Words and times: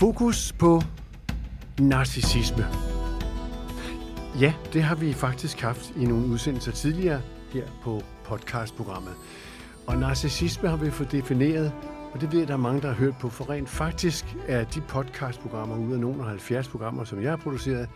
Fokus 0.00 0.52
på 0.52 0.80
narcissisme. 1.80 2.64
Ja, 4.40 4.54
det 4.72 4.82
har 4.82 4.94
vi 4.94 5.12
faktisk 5.12 5.60
haft 5.60 5.92
i 5.96 6.04
nogle 6.04 6.26
udsendelser 6.26 6.72
tidligere 6.72 7.22
her 7.52 7.68
på 7.82 8.00
podcastprogrammet. 8.24 9.14
Og 9.86 9.96
narcissisme 9.96 10.68
har 10.68 10.76
vi 10.76 10.90
fået 10.90 11.12
defineret, 11.12 11.72
og 12.12 12.20
det 12.20 12.32
ved 12.32 12.38
jeg, 12.38 12.48
der 12.48 12.54
er 12.54 12.58
mange, 12.58 12.80
der 12.80 12.88
har 12.88 12.94
hørt 12.94 13.14
på, 13.20 13.28
for 13.28 13.50
rent 13.50 13.68
faktisk 13.68 14.36
er 14.48 14.64
de 14.64 14.80
podcastprogrammer 14.80 15.76
ud 15.76 15.92
af 15.92 16.00
nogle 16.00 16.22
af 16.22 16.28
70 16.28 16.68
programmer, 16.68 17.04
som 17.04 17.22
jeg 17.22 17.30
har 17.30 17.36
produceret, 17.36 17.88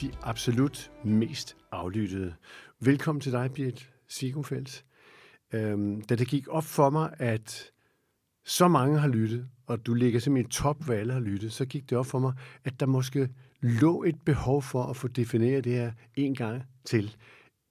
de 0.00 0.10
absolut 0.22 0.90
mest 1.04 1.56
aflyttede. 1.72 2.34
Velkommen 2.80 3.20
til 3.20 3.32
dig, 3.32 3.50
Birgit 3.54 3.90
Sigumfeldt. 4.08 4.84
Øhm, 5.52 6.02
da 6.02 6.14
det 6.14 6.28
gik 6.28 6.48
op 6.48 6.64
for 6.64 6.90
mig, 6.90 7.10
at 7.18 7.70
så 8.44 8.68
mange 8.68 8.98
har 8.98 9.08
lyttet, 9.08 9.48
og 9.66 9.86
du 9.86 9.94
ligger 9.94 10.20
simpelthen 10.20 10.48
i 10.48 10.52
top, 10.52 10.84
hvad 10.84 10.96
alle 10.96 11.12
har 11.12 11.20
lyttet, 11.20 11.52
så 11.52 11.64
gik 11.64 11.90
det 11.90 11.98
op 11.98 12.06
for 12.06 12.18
mig, 12.18 12.32
at 12.64 12.80
der 12.80 12.86
måske 12.86 13.28
lå 13.60 14.02
et 14.02 14.20
behov 14.24 14.62
for 14.62 14.82
at 14.82 14.96
få 14.96 15.08
defineret 15.08 15.64
det 15.64 15.72
her 15.72 15.92
en 16.14 16.34
gang 16.34 16.62
til 16.84 17.16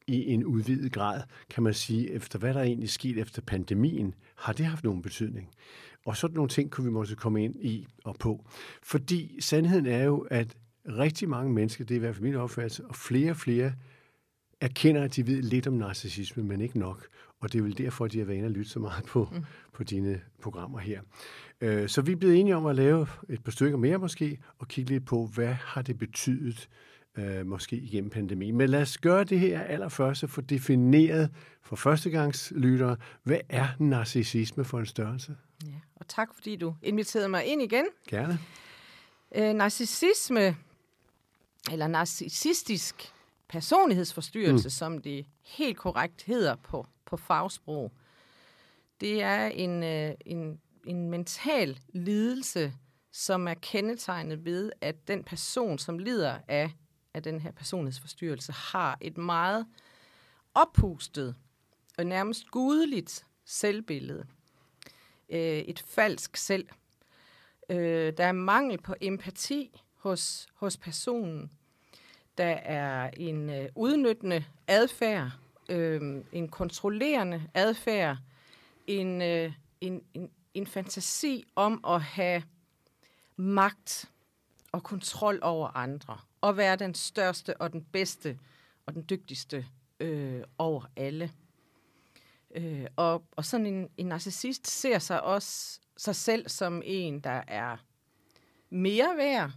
i 0.07 0.33
en 0.33 0.45
udvidet 0.45 0.91
grad, 0.91 1.21
kan 1.49 1.63
man 1.63 1.73
sige, 1.73 2.11
efter 2.11 2.39
hvad 2.39 2.53
der 2.53 2.61
egentlig 2.61 2.89
skete 2.89 3.19
efter 3.19 3.41
pandemien, 3.41 4.15
har 4.35 4.53
det 4.53 4.65
haft 4.65 4.83
nogen 4.83 5.01
betydning? 5.01 5.49
Og 6.05 6.17
sådan 6.17 6.35
nogle 6.35 6.49
ting 6.49 6.71
kunne 6.71 6.85
vi 6.85 6.91
måske 6.91 7.15
komme 7.15 7.43
ind 7.43 7.55
i 7.55 7.87
og 8.03 8.15
på. 8.19 8.45
Fordi 8.83 9.41
sandheden 9.41 9.85
er 9.85 10.03
jo, 10.03 10.19
at 10.19 10.57
rigtig 10.87 11.29
mange 11.29 11.53
mennesker, 11.53 11.85
det 11.85 11.95
er 11.95 11.95
i 11.95 11.99
hvert 11.99 12.15
fald 12.15 12.23
min 12.23 12.35
opfattelse, 12.35 12.85
og 12.85 12.95
flere 12.95 13.31
og 13.31 13.37
flere 13.37 13.73
erkender, 14.61 15.03
at 15.03 15.15
de 15.15 15.27
ved 15.27 15.41
lidt 15.41 15.67
om 15.67 15.73
narcissisme, 15.73 16.43
men 16.43 16.61
ikke 16.61 16.79
nok. 16.79 17.07
Og 17.39 17.53
det 17.53 17.59
er 17.59 17.63
vel 17.63 17.77
derfor, 17.77 18.07
de 18.07 18.17
har 18.17 18.25
været 18.25 18.37
inde 18.37 18.47
og 18.47 18.51
lytte 18.51 18.71
så 18.71 18.79
meget 18.79 19.05
på, 19.05 19.29
mm. 19.31 19.45
på 19.73 19.83
dine 19.83 20.21
programmer 20.41 20.79
her. 20.79 21.01
Øh, 21.61 21.89
så 21.89 22.01
vi 22.01 22.11
er 22.11 22.15
blevet 22.15 22.39
enige 22.39 22.55
om 22.55 22.65
at 22.65 22.75
lave 22.75 23.07
et 23.29 23.43
par 23.43 23.51
stykker 23.51 23.77
mere 23.77 23.97
måske, 23.97 24.39
og 24.57 24.67
kigge 24.67 24.91
lidt 24.91 25.05
på, 25.05 25.25
hvad 25.25 25.53
har 25.53 25.81
det 25.81 25.97
betydet 25.97 26.69
øh, 27.17 27.45
måske 27.45 27.75
igennem 27.75 28.09
pandemien. 28.09 28.57
Men 28.57 28.69
lad 28.69 28.81
os 28.81 28.97
gøre 28.97 29.23
det 29.23 29.39
her 29.39 29.61
allerførst 29.61 30.23
og 30.23 30.29
få 30.29 30.41
defineret 30.41 31.29
for 31.63 31.75
førstegangslyttere, 31.75 32.97
hvad 33.23 33.39
er 33.49 33.67
narcissisme 33.79 34.65
for 34.65 34.79
en 34.79 34.85
størrelse? 34.85 35.35
Ja, 35.65 35.79
og 35.95 36.07
tak 36.07 36.29
fordi 36.33 36.55
du 36.55 36.75
inviterede 36.81 37.29
mig 37.29 37.45
ind 37.45 37.61
igen. 37.61 37.85
Gerne. 38.07 38.39
Øh, 39.35 39.53
narcissisme, 39.53 40.55
eller 41.71 41.87
narcissistisk 41.87 43.13
personlighedsforstyrrelse, 43.49 44.67
mm. 44.67 44.69
som 44.69 45.01
det 45.01 45.25
helt 45.41 45.77
korrekt 45.77 46.23
hedder 46.23 46.55
på, 46.55 46.87
på 47.05 47.17
fagsprog, 47.17 47.91
det 49.01 49.21
er 49.21 49.45
en, 49.47 49.83
øh, 49.83 50.11
en, 50.25 50.61
en 50.85 51.09
mental 51.09 51.79
lidelse, 51.93 52.73
som 53.11 53.47
er 53.47 53.53
kendetegnet 53.53 54.45
ved, 54.45 54.71
at 54.81 55.07
den 55.07 55.23
person, 55.23 55.77
som 55.77 55.99
lider 55.99 56.39
af, 56.47 56.71
af 57.13 57.23
den 57.23 57.39
her 57.39 57.51
personlighedsforstyrrelse, 57.51 58.51
har 58.51 58.97
et 59.01 59.17
meget 59.17 59.67
oppustet 60.53 61.35
og 61.97 62.05
nærmest 62.05 62.51
gudeligt 62.51 63.25
selvbillede. 63.45 64.25
Øh, 65.29 65.39
et 65.39 65.79
falsk 65.79 66.37
selv. 66.37 66.67
Øh, 67.69 68.13
der 68.17 68.25
er 68.25 68.31
mangel 68.31 68.81
på 68.81 68.95
empati 69.01 69.81
hos, 69.95 70.47
hos 70.53 70.77
personen. 70.77 71.51
Der 72.39 72.45
er 72.45 73.09
en 73.17 73.49
øh, 73.49 73.69
udnyttende 73.75 74.45
adfærd, 74.67 75.31
øh, 75.69 76.23
en 76.31 76.49
kontrollerende 76.49 77.43
adfærd, 77.53 78.17
en, 78.87 79.21
øh, 79.21 79.53
en, 79.81 80.03
en, 80.13 80.29
en 80.53 80.67
fantasi 80.67 81.43
om 81.55 81.83
at 81.87 82.01
have 82.01 82.43
magt 83.35 84.11
og 84.71 84.83
kontrol 84.83 85.39
over 85.41 85.77
andre, 85.77 86.17
og 86.41 86.57
være 86.57 86.75
den 86.75 86.95
største 86.95 87.61
og 87.61 87.73
den 87.73 87.83
bedste 87.83 88.39
og 88.85 88.93
den 88.93 89.05
dygtigste 89.09 89.65
øh, 89.99 90.41
over 90.57 90.83
alle. 90.95 91.31
Øh, 92.55 92.85
og, 92.95 93.23
og 93.35 93.45
sådan 93.45 93.65
en, 93.65 93.89
en 93.97 94.05
narcissist 94.05 94.67
ser 94.67 94.99
sig 94.99 95.23
også 95.23 95.79
sig 95.97 96.15
selv 96.15 96.49
som 96.49 96.81
en, 96.85 97.19
der 97.19 97.43
er 97.47 97.77
mere 98.69 99.17
værd 99.17 99.51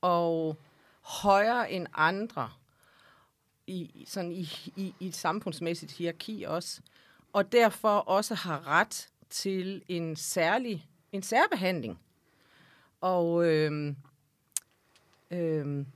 og 0.00 0.56
højere 1.08 1.72
end 1.72 1.86
andre 1.94 2.50
i, 3.66 4.04
sådan 4.08 4.32
i, 4.32 4.48
i, 4.76 4.94
i 5.00 5.06
et 5.06 5.14
samfundsmæssigt 5.14 5.92
hierarki 5.92 6.42
også, 6.42 6.80
og 7.32 7.52
derfor 7.52 7.98
også 7.98 8.34
har 8.34 8.66
ret 8.66 9.08
til 9.30 9.82
en 9.88 10.16
særlig 10.16 10.88
en 11.12 11.22
særbehandling. 11.22 11.98
Og 13.00 13.46
øh, 13.46 13.94
øh, 15.30 15.86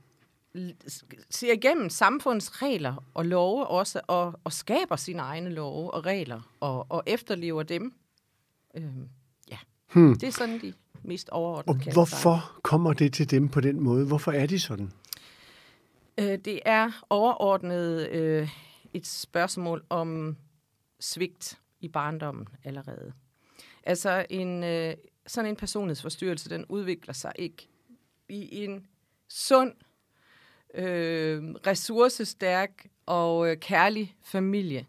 ser 1.29 1.53
igennem 1.53 1.89
samfundets 1.89 2.61
regler 2.61 3.03
og 3.13 3.25
love 3.25 3.67
også, 3.67 4.01
og, 4.07 4.39
og 4.43 4.53
skaber 4.53 4.95
sine 4.95 5.21
egne 5.21 5.49
love 5.49 5.93
og 5.93 6.05
regler, 6.05 6.41
og, 6.59 6.85
og 6.89 7.03
efterlever 7.05 7.63
dem. 7.63 7.93
Øh, 8.75 8.83
ja, 9.51 9.57
hmm. 9.93 10.15
det 10.15 10.27
er 10.27 10.31
sådan 10.31 10.61
de 10.61 10.73
mest 11.03 11.29
overordnede. 11.29 11.87
Og 11.87 11.93
hvorfor 11.93 12.59
kommer 12.61 12.93
det 12.93 13.13
til 13.13 13.31
dem 13.31 13.49
på 13.49 13.61
den 13.61 13.79
måde? 13.79 14.05
Hvorfor 14.05 14.31
er 14.31 14.45
de 14.45 14.59
sådan? 14.59 14.91
Øh, 16.17 16.37
det 16.37 16.59
er 16.65 17.05
overordnet 17.09 18.09
øh, 18.09 18.49
et 18.93 19.07
spørgsmål 19.07 19.85
om 19.89 20.37
svigt 20.99 21.59
i 21.79 21.87
barndommen 21.87 22.47
allerede. 22.63 23.13
Altså 23.83 24.25
en, 24.29 24.63
øh, 24.63 24.95
sådan 25.27 25.49
en 25.49 25.55
personlighedsforstyrrelse, 25.55 26.49
den 26.49 26.65
udvikler 26.69 27.13
sig 27.13 27.31
ikke 27.35 27.67
i 28.29 28.63
en 28.63 28.87
sund, 29.27 29.73
øh, 30.73 31.43
ressourcestærk 31.67 32.87
og 33.05 33.49
øh, 33.51 33.57
kærlig 33.57 34.15
familie. 34.23 34.85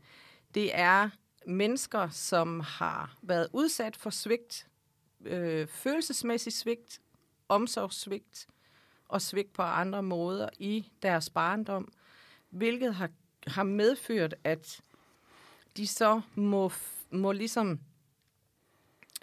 Det 0.54 0.70
er 0.78 1.10
mennesker, 1.46 2.08
som 2.08 2.60
har 2.60 3.16
været 3.22 3.48
udsat 3.52 3.96
for 3.96 4.10
svigt, 4.10 4.68
øh, 5.24 5.66
følelsesmæssig 5.66 6.52
svigt, 6.52 7.00
omsorgssvigt 7.48 8.48
og 9.14 9.22
svigt 9.22 9.52
på 9.52 9.62
andre 9.62 10.02
måder 10.02 10.48
i 10.58 10.90
deres 11.02 11.30
barndom, 11.30 11.92
hvilket 12.50 12.94
har, 12.94 13.10
har 13.46 13.62
medført, 13.62 14.34
at 14.44 14.80
de 15.76 15.86
så 15.86 16.20
må, 16.34 16.72
må 17.10 17.32
ligesom 17.32 17.80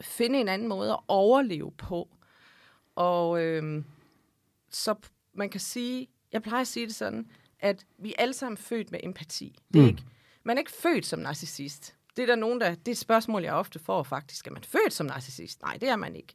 finde 0.01 0.39
en 0.39 0.47
anden 0.47 0.67
måde 0.67 0.91
at 0.91 0.99
overleve 1.07 1.71
på. 1.71 2.09
Og 2.95 3.41
øh, 3.41 3.83
så 4.69 4.95
man 5.33 5.49
kan 5.49 5.59
sige, 5.59 6.07
jeg 6.31 6.41
plejer 6.41 6.61
at 6.61 6.67
sige 6.67 6.85
det 6.85 6.95
sådan, 6.95 7.31
at 7.59 7.85
vi 7.97 8.09
er 8.09 8.21
alle 8.21 8.33
sammen 8.33 8.57
født 8.57 8.91
med 8.91 8.99
empati. 9.03 9.59
Det 9.73 9.79
er 9.79 9.83
mm. 9.83 9.89
ikke, 9.89 10.03
man 10.43 10.57
er 10.57 10.61
ikke 10.61 10.71
født 10.71 11.05
som 11.05 11.19
narcissist. 11.19 11.95
Det 12.15 12.21
er 12.23 12.27
der 12.27 12.35
nogen, 12.35 12.61
der, 12.61 12.69
det 12.69 12.87
er 12.87 12.91
et 12.91 12.97
spørgsmål, 12.97 13.43
jeg 13.43 13.53
ofte 13.53 13.79
får 13.79 14.03
faktisk. 14.03 14.47
Er 14.47 14.51
man 14.51 14.63
født 14.63 14.93
som 14.93 15.05
narcissist? 15.05 15.61
Nej, 15.61 15.77
det 15.77 15.89
er 15.89 15.95
man 15.95 16.15
ikke. 16.15 16.33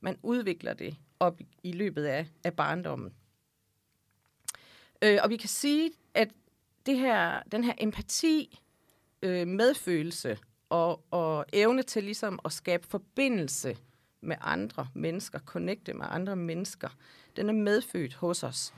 Man 0.00 0.16
udvikler 0.22 0.74
det 0.74 0.96
op 1.20 1.40
i 1.62 1.72
løbet 1.72 2.04
af, 2.04 2.26
af 2.44 2.54
barndommen. 2.54 3.14
Øh, 5.02 5.18
og 5.22 5.30
vi 5.30 5.36
kan 5.36 5.48
sige, 5.48 5.90
at 6.14 6.28
det 6.86 6.98
her, 6.98 7.42
den 7.52 7.64
her 7.64 7.74
empati, 7.78 8.60
øh, 9.22 9.48
medfølelse 9.48 10.38
og, 10.68 11.04
og 11.10 11.44
evne 11.52 11.82
til 11.82 12.04
ligesom 12.04 12.38
at 12.44 12.52
skabe 12.52 12.86
forbindelse 12.86 13.76
med 14.20 14.36
andre 14.40 14.88
mennesker, 14.94 15.38
connecte 15.38 15.94
med 15.94 16.06
andre 16.08 16.36
mennesker, 16.36 16.88
den 17.36 17.48
er 17.48 17.52
medfødt 17.52 18.14
hos 18.14 18.42
os. 18.42 18.74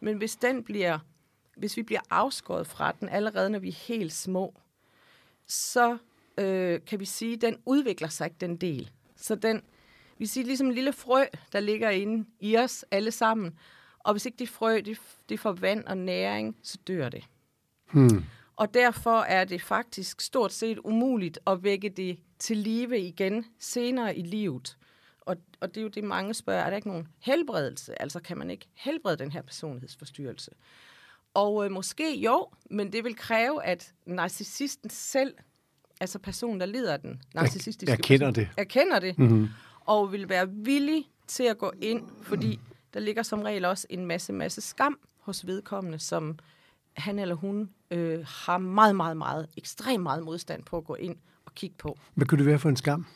Men 0.00 0.16
hvis 0.16 0.36
den 0.36 0.64
bliver, 0.64 0.98
hvis 1.56 1.76
vi 1.76 1.82
bliver 1.82 2.00
afskåret 2.10 2.66
fra 2.66 2.92
den 2.92 3.08
allerede, 3.08 3.50
når 3.50 3.58
vi 3.58 3.68
er 3.68 3.86
helt 3.86 4.12
små, 4.12 4.54
så 5.46 5.98
øh, 6.38 6.80
kan 6.86 7.00
vi 7.00 7.04
sige, 7.04 7.34
at 7.34 7.40
den 7.40 7.58
udvikler 7.66 8.08
sig 8.08 8.24
ikke, 8.24 8.36
den 8.40 8.56
del. 8.56 8.90
Så 9.16 9.34
den, 9.34 9.62
vi 10.18 10.26
siger 10.26 10.46
ligesom 10.46 10.66
en 10.66 10.74
lille 10.74 10.92
frø, 10.92 11.24
der 11.52 11.60
ligger 11.60 11.90
inde 11.90 12.24
i 12.40 12.56
os 12.56 12.84
alle 12.90 13.10
sammen. 13.10 13.58
Og 13.98 14.12
hvis 14.14 14.26
ikke 14.26 14.38
det 14.38 14.48
frø, 14.48 14.80
det, 14.84 14.98
det 15.28 15.40
får 15.40 15.52
vand 15.52 15.84
og 15.84 15.96
næring, 15.96 16.56
så 16.62 16.78
dør 16.86 17.08
det. 17.08 17.24
Hmm. 17.92 18.24
Og 18.56 18.74
derfor 18.74 19.20
er 19.20 19.44
det 19.44 19.62
faktisk 19.62 20.20
stort 20.20 20.52
set 20.52 20.78
umuligt 20.84 21.38
at 21.46 21.64
vække 21.64 21.88
det 21.88 22.18
til 22.38 22.56
live 22.56 23.00
igen 23.00 23.44
senere 23.58 24.16
i 24.16 24.22
livet. 24.22 24.76
Og, 25.20 25.36
og 25.60 25.68
det 25.68 25.76
er 25.76 25.82
jo 25.82 25.88
det, 25.88 26.04
mange 26.04 26.34
spørger, 26.34 26.64
er 26.64 26.70
der 26.70 26.76
ikke 26.76 26.88
nogen 26.88 27.08
helbredelse? 27.18 28.02
Altså 28.02 28.20
kan 28.20 28.38
man 28.38 28.50
ikke 28.50 28.68
helbrede 28.74 29.16
den 29.16 29.32
her 29.32 29.42
personlighedsforstyrrelse? 29.42 30.50
Og 31.34 31.64
øh, 31.64 31.70
måske 31.70 32.16
jo, 32.16 32.48
men 32.70 32.92
det 32.92 33.04
vil 33.04 33.16
kræve, 33.16 33.64
at 33.64 33.92
narcissisten 34.06 34.90
selv, 34.90 35.34
altså 36.00 36.18
personen, 36.18 36.60
der 36.60 36.66
lider 36.66 36.92
af 36.92 37.00
den 37.00 37.22
narcissistiske 37.34 37.92
erkender 37.92 38.26
person, 38.26 38.34
det. 38.34 38.48
erkender 38.56 38.98
det, 38.98 39.18
mm-hmm. 39.18 39.48
Og 39.84 40.12
vil 40.12 40.28
være 40.28 40.50
villig 40.50 41.04
til 41.26 41.42
at 41.42 41.58
gå 41.58 41.72
ind, 41.82 42.02
fordi 42.22 42.60
der 42.94 43.00
ligger 43.00 43.22
som 43.22 43.42
regel 43.42 43.64
også 43.64 43.86
en 43.90 44.06
masse, 44.06 44.32
masse 44.32 44.60
skam 44.60 44.98
hos 45.18 45.46
vedkommende, 45.46 45.98
som 45.98 46.38
han 46.96 47.18
eller 47.18 47.34
hun 47.34 47.70
øh, 47.90 48.24
har 48.28 48.58
meget, 48.58 48.96
meget, 48.96 49.16
meget, 49.16 49.46
ekstremt 49.56 50.02
meget 50.02 50.22
modstand 50.22 50.62
på 50.64 50.76
at 50.76 50.84
gå 50.84 50.94
ind 50.94 51.16
og 51.46 51.54
kigge 51.54 51.76
på. 51.78 51.98
Hvad 52.14 52.26
kunne 52.26 52.38
det 52.38 52.46
være 52.46 52.58
for 52.58 52.68
en 52.68 52.76
skam? 52.76 53.06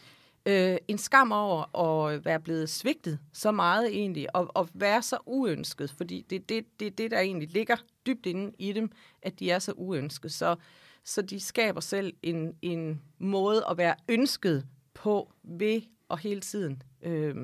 øh, 0.49 0.77
en 0.89 0.99
skam 0.99 1.33
over 1.33 1.79
at 1.85 2.25
være 2.25 2.41
blevet 2.41 2.69
svigtet 2.69 3.19
så 3.33 3.51
meget 3.51 3.87
egentlig, 3.87 4.37
og, 4.37 4.51
og 4.55 4.69
være 4.75 5.03
så 5.03 5.19
uønsket, 5.27 5.91
fordi 5.91 6.27
det 6.31 6.37
er 6.37 6.45
det, 6.49 6.65
det, 6.81 6.99
det, 6.99 7.11
der 7.11 7.21
egentlig 7.21 7.53
ligger 7.53 7.77
dybt 8.07 8.27
inde 8.27 8.53
i 8.59 8.73
dem, 8.73 8.91
at 9.23 9.39
de 9.41 9.51
er 9.51 9.59
så 9.59 9.73
uønsket. 9.77 10.33
Så, 10.33 10.57
så 11.05 11.23
de 11.23 11.41
skaber 11.41 11.81
selv 11.81 12.15
en, 12.23 12.55
en 12.63 13.03
måde 13.19 13.65
at 13.71 13.79
være 13.79 13.95
ønsket 14.09 14.67
på 14.95 15.33
ved 15.43 15.81
at 16.11 16.21
hele 16.21 16.41
tiden 16.41 16.83
øh, 17.03 17.37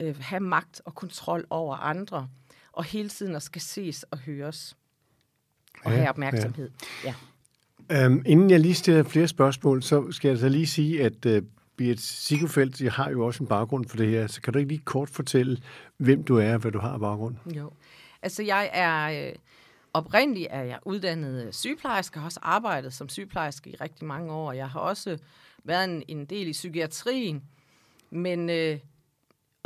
øh, 0.00 0.16
have 0.20 0.40
magt 0.40 0.82
og 0.84 0.94
kontrol 0.94 1.46
over 1.50 1.76
andre, 1.76 2.28
og 2.72 2.84
hele 2.84 3.08
tiden 3.08 3.36
at 3.36 3.42
skal 3.42 3.62
ses 3.62 4.02
og 4.02 4.18
høres 4.18 4.76
og 5.84 5.90
Ja, 5.92 5.96
have 5.96 6.08
opmærksomhed. 6.08 6.70
Ja. 7.04 7.14
Øhm, 7.92 8.22
inden 8.26 8.50
jeg 8.50 8.60
lige 8.60 8.74
stiller 8.74 9.02
flere 9.02 9.28
spørgsmål, 9.28 9.82
så 9.82 10.12
skal 10.12 10.28
jeg 10.28 10.38
så 10.38 10.48
lige 10.48 10.66
sige, 10.66 11.04
at 11.04 11.26
øh, 11.26 11.42
Birgit 11.76 12.00
Siggefeldt, 12.00 12.80
jeg 12.80 12.92
har 12.92 13.10
jo 13.10 13.26
også 13.26 13.42
en 13.42 13.48
baggrund 13.48 13.84
for 13.88 13.96
det 13.96 14.08
her, 14.08 14.26
så 14.26 14.40
kan 14.40 14.52
du 14.52 14.58
ikke 14.58 14.68
lige 14.68 14.82
kort 14.84 15.10
fortælle, 15.10 15.62
hvem 15.96 16.24
du 16.24 16.36
er 16.36 16.52
og 16.54 16.60
hvad 16.60 16.72
du 16.72 16.78
har 16.78 16.92
af 16.92 17.00
baggrund? 17.00 17.36
Jo. 17.56 17.72
Altså, 18.22 18.42
jeg 18.42 18.70
er... 18.72 19.28
Øh, 19.28 19.34
oprindeligt 19.94 20.48
er 20.50 20.62
jeg 20.62 20.78
uddannet 20.84 21.46
øh, 21.46 21.52
sygeplejerske, 21.52 22.18
har 22.18 22.24
også 22.24 22.40
arbejdet 22.42 22.92
som 22.92 23.08
sygeplejerske 23.08 23.70
i 23.70 23.76
rigtig 23.80 24.04
mange 24.04 24.32
år. 24.32 24.52
Jeg 24.52 24.68
har 24.68 24.80
også 24.80 25.18
været 25.64 25.84
en, 25.84 26.02
en 26.08 26.24
del 26.24 26.48
i 26.48 26.52
psykiatrien, 26.52 27.44
men 28.10 28.50
øh, 28.50 28.78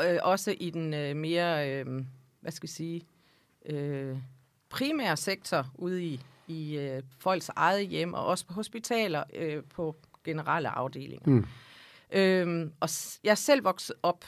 øh, 0.01 0.19
også 0.23 0.57
i 0.61 0.71
den 0.71 0.95
øh, 0.95 1.17
mere, 1.17 1.71
øh, 1.71 2.05
hvad 2.41 2.53
skal 2.53 2.67
jeg 2.67 2.71
sige, 2.71 3.07
øh, 3.67 4.19
primære 4.69 5.17
sektor 5.17 5.67
ude 5.75 6.05
i, 6.05 6.21
i 6.49 6.79
øh, 6.79 7.03
folks 7.19 7.51
eget 7.57 7.89
hjem, 7.89 8.15
og 8.15 8.27
også 8.27 8.47
på 8.47 8.55
hospitaler 8.55 9.25
øh, 9.35 9.63
på 9.65 9.97
generelle 10.25 10.69
afdelinger. 10.69 11.31
Mm. 11.31 11.47
Øhm, 12.13 12.73
og 12.81 12.89
jeg 13.25 13.31
er 13.31 13.35
selv 13.35 13.65
vokset 13.65 13.97
op 14.03 14.25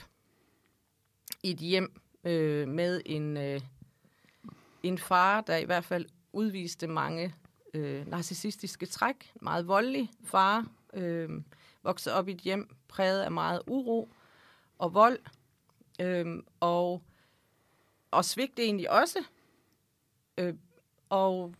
i 1.42 1.50
et 1.50 1.58
hjem 1.58 2.00
øh, 2.24 2.68
med 2.68 3.02
en, 3.06 3.36
øh, 3.36 3.60
en 4.82 4.98
far, 4.98 5.40
der 5.40 5.56
i 5.56 5.64
hvert 5.64 5.84
fald 5.84 6.06
udviste 6.32 6.86
mange 6.86 7.34
øh, 7.74 8.08
narcissistiske 8.08 8.86
træk. 8.86 9.32
Meget 9.42 9.68
voldelig 9.68 10.10
far. 10.24 10.66
Øh, 10.94 11.30
vokset 11.82 12.12
op 12.12 12.28
i 12.28 12.32
et 12.32 12.40
hjem 12.40 12.76
præget 12.88 13.22
af 13.22 13.32
meget 13.32 13.62
uro 13.66 14.08
og 14.78 14.94
vold. 14.94 15.18
Øh, 16.00 16.42
og, 16.60 17.02
og 18.10 18.24
svigt 18.24 18.58
egentlig 18.58 18.90
også. 18.90 19.18
Øh, 20.38 20.54
og 21.08 21.54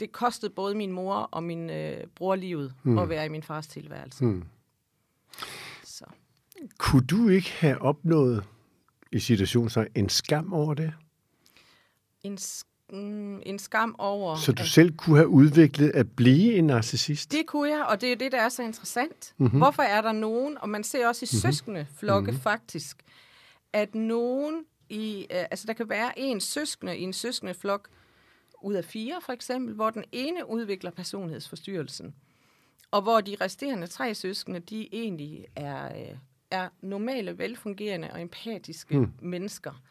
det 0.00 0.12
kostede 0.12 0.50
både 0.50 0.74
min 0.74 0.92
mor 0.92 1.14
og 1.14 1.42
min 1.42 1.70
øh, 1.70 2.06
bror 2.14 2.34
livet 2.34 2.74
mm. 2.82 2.98
at 2.98 3.08
være 3.08 3.26
i 3.26 3.28
min 3.28 3.42
fars 3.42 3.66
tilværelse. 3.66 4.24
Mm. 4.24 4.44
Så. 5.84 6.04
Kunne 6.78 7.06
du 7.06 7.28
ikke 7.28 7.50
have 7.50 7.82
opnået 7.82 8.44
i 9.12 9.18
situationen 9.18 9.70
så 9.70 9.86
en 9.94 10.08
skam 10.08 10.52
over 10.52 10.74
det? 10.74 10.94
en, 12.26 12.38
sk- 12.40 12.75
mm, 12.92 13.42
en 13.46 13.58
skam 13.58 13.94
over... 13.98 14.36
Så 14.36 14.52
du 14.52 14.62
at- 14.62 14.68
selv 14.68 14.96
kunne 14.96 15.16
have 15.16 15.28
udviklet 15.28 15.90
at 15.90 16.10
blive 16.16 16.54
en 16.54 16.64
narcissist? 16.64 17.32
Det 17.32 17.46
kunne 17.46 17.70
jeg, 17.70 17.84
og 17.84 18.00
det 18.00 18.12
er 18.12 18.16
det, 18.16 18.32
der 18.32 18.40
er 18.40 18.48
så 18.48 18.62
interessant. 18.62 19.34
Mm-hmm. 19.38 19.58
Hvorfor 19.58 19.82
er 19.82 20.02
der 20.02 20.12
nogen, 20.12 20.58
og 20.60 20.68
man 20.68 20.84
ser 20.84 21.08
også 21.08 21.24
i 21.24 21.28
mm-hmm. 21.32 21.52
søskende 21.52 21.86
flokke 21.98 22.30
mm-hmm. 22.30 22.42
faktisk, 22.42 22.96
at 23.72 23.94
nogen 23.94 24.64
i... 24.88 25.20
Øh, 25.20 25.44
altså, 25.50 25.66
der 25.66 25.72
kan 25.72 25.88
være 25.88 26.18
en 26.18 26.40
søskende 26.40 26.98
i 26.98 27.02
en 27.02 27.12
søskende 27.12 27.54
flok 27.54 27.88
ud 28.62 28.74
af 28.74 28.84
fire, 28.84 29.20
for 29.22 29.32
eksempel, 29.32 29.74
hvor 29.74 29.90
den 29.90 30.04
ene 30.12 30.50
udvikler 30.50 30.90
personlighedsforstyrrelsen, 30.90 32.14
og 32.90 33.02
hvor 33.02 33.20
de 33.20 33.36
resterende 33.40 33.86
tre 33.86 34.14
søskende, 34.14 34.60
de 34.60 34.88
egentlig 34.92 35.46
er, 35.56 35.86
øh, 35.86 36.16
er 36.50 36.68
normale, 36.80 37.38
velfungerende 37.38 38.10
og 38.12 38.20
empatiske 38.20 38.98
mm. 38.98 39.12
mennesker. 39.20 39.82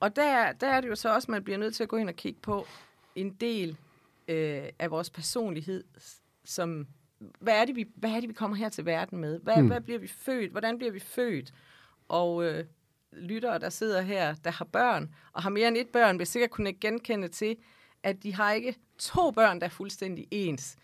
Og 0.00 0.16
der, 0.16 0.52
der 0.52 0.66
er 0.66 0.80
det 0.80 0.88
jo 0.88 0.94
så 0.94 1.14
også, 1.14 1.26
at 1.26 1.28
man 1.28 1.44
bliver 1.44 1.58
nødt 1.58 1.74
til 1.74 1.82
at 1.82 1.88
gå 1.88 1.96
ind 1.96 2.08
og 2.08 2.14
kigge 2.14 2.40
på 2.40 2.66
en 3.14 3.30
del 3.30 3.76
øh, 4.28 4.62
af 4.78 4.90
vores 4.90 5.10
personlighed, 5.10 5.84
som, 6.44 6.86
hvad 7.18 7.54
er, 7.60 7.64
det, 7.64 7.76
vi, 7.76 7.86
hvad 7.94 8.10
er 8.10 8.20
det, 8.20 8.28
vi 8.28 8.34
kommer 8.34 8.56
her 8.56 8.68
til 8.68 8.86
verden 8.86 9.18
med? 9.18 9.40
Hvad, 9.40 9.62
mm. 9.62 9.66
hvad 9.66 9.80
bliver 9.80 9.98
vi 9.98 10.08
født? 10.08 10.50
Hvordan 10.50 10.78
bliver 10.78 10.92
vi 10.92 11.00
født? 11.00 11.54
Og 12.08 12.44
øh, 12.44 12.64
lyttere, 13.12 13.58
der 13.58 13.70
sidder 13.70 14.00
her, 14.00 14.34
der 14.34 14.50
har 14.50 14.64
børn, 14.64 15.14
og 15.32 15.42
har 15.42 15.50
mere 15.50 15.68
end 15.68 15.76
et 15.76 15.88
børn, 15.88 16.18
vil 16.18 16.26
sikkert 16.26 16.50
kunne 16.50 16.72
genkende 16.72 17.28
til, 17.28 17.56
at 18.02 18.22
de 18.22 18.34
har 18.34 18.52
ikke 18.52 18.74
to 18.98 19.30
børn, 19.30 19.60
der 19.60 19.66
er 19.66 19.70
fuldstændig 19.70 20.28
ens. 20.30 20.76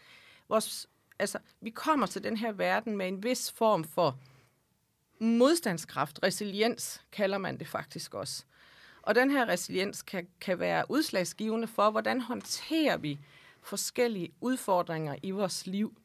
Vores, 0.48 0.86
altså, 1.18 1.38
vi 1.60 1.70
kommer 1.70 2.06
til 2.06 2.24
den 2.24 2.36
her 2.36 2.52
verden 2.52 2.96
med 2.96 3.08
en 3.08 3.22
vis 3.22 3.52
form 3.52 3.84
for 3.84 4.18
modstandskraft, 5.18 6.18
resiliens 6.22 7.04
kalder 7.12 7.38
man 7.38 7.58
det 7.58 7.68
faktisk 7.68 8.14
også. 8.14 8.44
Og 9.04 9.14
den 9.14 9.30
her 9.30 9.48
resiliens 9.48 10.02
kan, 10.02 10.26
kan 10.40 10.58
være 10.58 10.84
udslagsgivende 10.88 11.66
for, 11.66 11.90
hvordan 11.90 12.20
håndterer 12.20 12.96
vi 12.96 13.18
forskellige 13.62 14.32
udfordringer 14.40 15.16
i 15.22 15.30
vores 15.30 15.66
liv. 15.66 15.96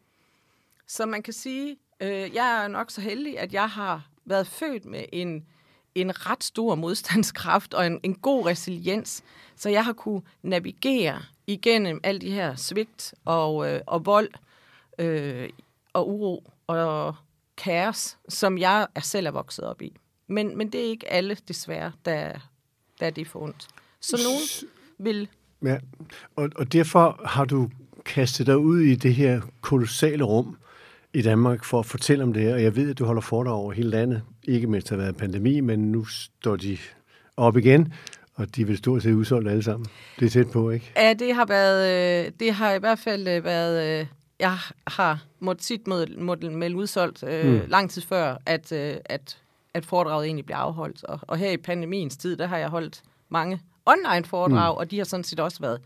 Så 0.87 1.05
man 1.05 1.23
kan 1.23 1.33
sige, 1.33 1.77
øh, 1.99 2.35
jeg 2.35 2.63
er 2.63 2.67
nok 2.67 2.91
så 2.91 3.01
heldig, 3.01 3.39
at 3.39 3.53
jeg 3.53 3.69
har 3.69 4.09
været 4.25 4.47
født 4.47 4.85
med 4.85 5.05
en, 5.13 5.45
en 5.95 6.29
ret 6.29 6.43
stor 6.43 6.75
modstandskraft 6.75 7.73
og 7.73 7.87
en, 7.87 7.99
en 8.03 8.15
god 8.15 8.45
resiliens, 8.45 9.23
så 9.55 9.69
jeg 9.69 9.85
har 9.85 9.93
kunne 9.93 10.21
navigere 10.41 11.21
igennem 11.47 11.99
alle 12.03 12.21
de 12.21 12.31
her 12.31 12.55
svigt 12.55 13.13
og, 13.25 13.69
øh, 13.69 13.81
og 13.87 14.05
vold 14.05 14.29
øh, 14.99 15.49
og 15.93 16.09
uro 16.09 16.51
og 16.67 17.15
kaos, 17.57 18.17
som 18.29 18.57
jeg 18.57 18.87
er 18.95 19.01
selv 19.01 19.27
er 19.27 19.31
vokset 19.31 19.65
op 19.65 19.81
i. 19.81 19.95
Men, 20.27 20.57
men 20.57 20.71
det 20.71 20.85
er 20.85 20.89
ikke 20.89 21.11
alle, 21.11 21.37
desværre, 21.47 21.91
der, 22.05 22.48
er 23.05 23.09
det 23.09 23.27
for 23.27 23.39
ondt. 23.39 23.67
Så 24.01 24.19
nogen 24.23 24.73
vil... 24.97 25.27
Ja, 25.63 25.77
og, 26.35 26.49
og 26.55 26.73
derfor 26.73 27.21
har 27.25 27.45
du 27.45 27.69
kastet 28.05 28.47
dig 28.47 28.57
ud 28.57 28.79
i 28.79 28.95
det 28.95 29.15
her 29.15 29.41
kolossale 29.61 30.23
rum 30.23 30.57
i 31.13 31.21
Danmark 31.21 31.63
for 31.63 31.79
at 31.79 31.85
fortælle 31.85 32.23
om 32.23 32.33
det 32.33 32.43
her. 32.43 32.53
Og 32.53 32.63
jeg 32.63 32.75
ved, 32.75 32.89
at 32.89 32.99
du 32.99 33.05
holder 33.05 33.21
foredrag 33.21 33.53
over 33.53 33.71
hele 33.71 33.89
landet. 33.89 34.21
Ikke 34.43 34.67
der 34.67 34.81
har 34.89 34.97
været 34.97 35.17
pandemi, 35.17 35.59
men 35.59 35.91
nu 35.91 36.05
står 36.05 36.55
de 36.55 36.77
op 37.37 37.57
igen, 37.57 37.93
og 38.35 38.55
de 38.55 38.67
vil 38.67 38.77
stort 38.77 39.03
set 39.03 39.13
udsolgt 39.13 39.49
alle 39.49 39.63
sammen. 39.63 39.87
Det 40.19 40.25
er 40.25 40.29
tæt 40.29 40.51
på, 40.51 40.69
ikke? 40.69 40.91
Ja, 40.95 41.13
det 41.13 41.35
har 41.35 41.45
været... 41.45 42.25
øh, 42.25 42.31
Det 42.39 42.53
har 42.53 42.73
i 42.73 42.79
hvert 42.79 42.99
fald 42.99 43.27
øh, 43.27 43.43
været... 43.43 43.99
øh, 44.01 44.05
Jeg 44.39 44.57
har 44.87 45.25
måttet 45.39 45.63
tit 45.65 45.87
måtte, 45.87 46.13
måtte 46.13 46.49
melde 46.49 46.75
udsolgt 46.75 47.23
øh, 47.23 47.53
mm. 47.53 47.61
lang 47.67 47.89
tid 47.91 48.01
før, 48.01 48.37
at, 48.45 48.71
øh, 48.71 48.95
at, 49.05 49.37
at 49.73 49.85
foredraget 49.85 50.25
egentlig 50.25 50.45
bliver 50.45 50.57
afholdt. 50.57 51.03
Og, 51.03 51.19
og 51.21 51.37
her 51.37 51.51
i 51.51 51.57
pandemiens 51.57 52.17
tid, 52.17 52.37
der 52.37 52.47
har 52.47 52.57
jeg 52.57 52.69
holdt 52.69 53.01
mange 53.29 53.61
online 53.85 54.25
foredrag, 54.25 54.73
mm. 54.73 54.77
og 54.77 54.91
de 54.91 54.97
har 54.97 55.05
sådan 55.05 55.23
set 55.23 55.39
også 55.39 55.59
været 55.59 55.81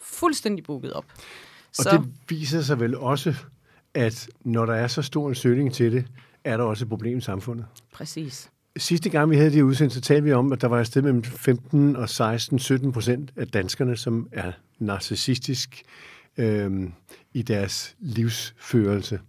fuldstændig 0.00 0.64
booket 0.64 0.92
op. 0.92 1.04
Og 1.78 1.84
så. 1.84 1.90
det 1.90 2.12
viser 2.28 2.60
sig 2.60 2.80
vel 2.80 2.96
også, 2.96 3.34
at 3.94 4.28
når 4.40 4.66
der 4.66 4.74
er 4.74 4.86
så 4.86 5.02
stor 5.02 5.28
en 5.28 5.34
søgning 5.34 5.74
til 5.74 5.92
det, 5.92 6.04
er 6.44 6.56
der 6.56 6.64
også 6.64 6.84
et 6.84 6.88
problem 6.88 7.18
i 7.18 7.20
samfundet. 7.20 7.66
Præcis. 7.92 8.50
Sidste 8.76 9.10
gang 9.10 9.30
vi 9.30 9.36
havde 9.36 9.52
det 9.52 9.62
udsendelse, 9.62 9.98
så 9.98 10.00
talte 10.00 10.24
vi 10.24 10.32
om, 10.32 10.52
at 10.52 10.60
der 10.60 10.68
var 10.68 10.80
et 10.80 10.86
sted 10.86 11.02
mellem 11.02 11.24
15 11.24 11.96
og 11.96 12.08
16, 12.08 12.58
17 12.58 12.92
procent 12.92 13.32
af 13.36 13.48
danskerne, 13.48 13.96
som 13.96 14.28
er 14.32 14.52
narcissistisk 14.78 15.82
øh, 16.36 16.88
i 17.32 17.42
deres 17.42 17.96
livsførelse. 18.00 19.20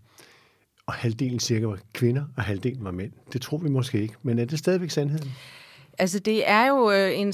Og 0.91 0.97
halvdelen 0.97 1.39
cirka 1.39 1.65
var 1.65 1.77
kvinder, 1.93 2.23
og 2.37 2.43
halvdelen 2.43 2.83
var 2.85 2.91
mænd. 2.91 3.11
Det 3.33 3.41
tror 3.41 3.57
vi 3.57 3.69
måske 3.69 4.01
ikke, 4.01 4.13
men 4.23 4.39
er 4.39 4.45
det 4.45 4.59
stadigvæk 4.59 4.91
sandheden? 4.91 5.31
Altså, 5.97 6.19
det 6.19 6.49
er 6.49 6.67
jo 6.67 6.91
øh, 6.91 7.19
en, 7.19 7.33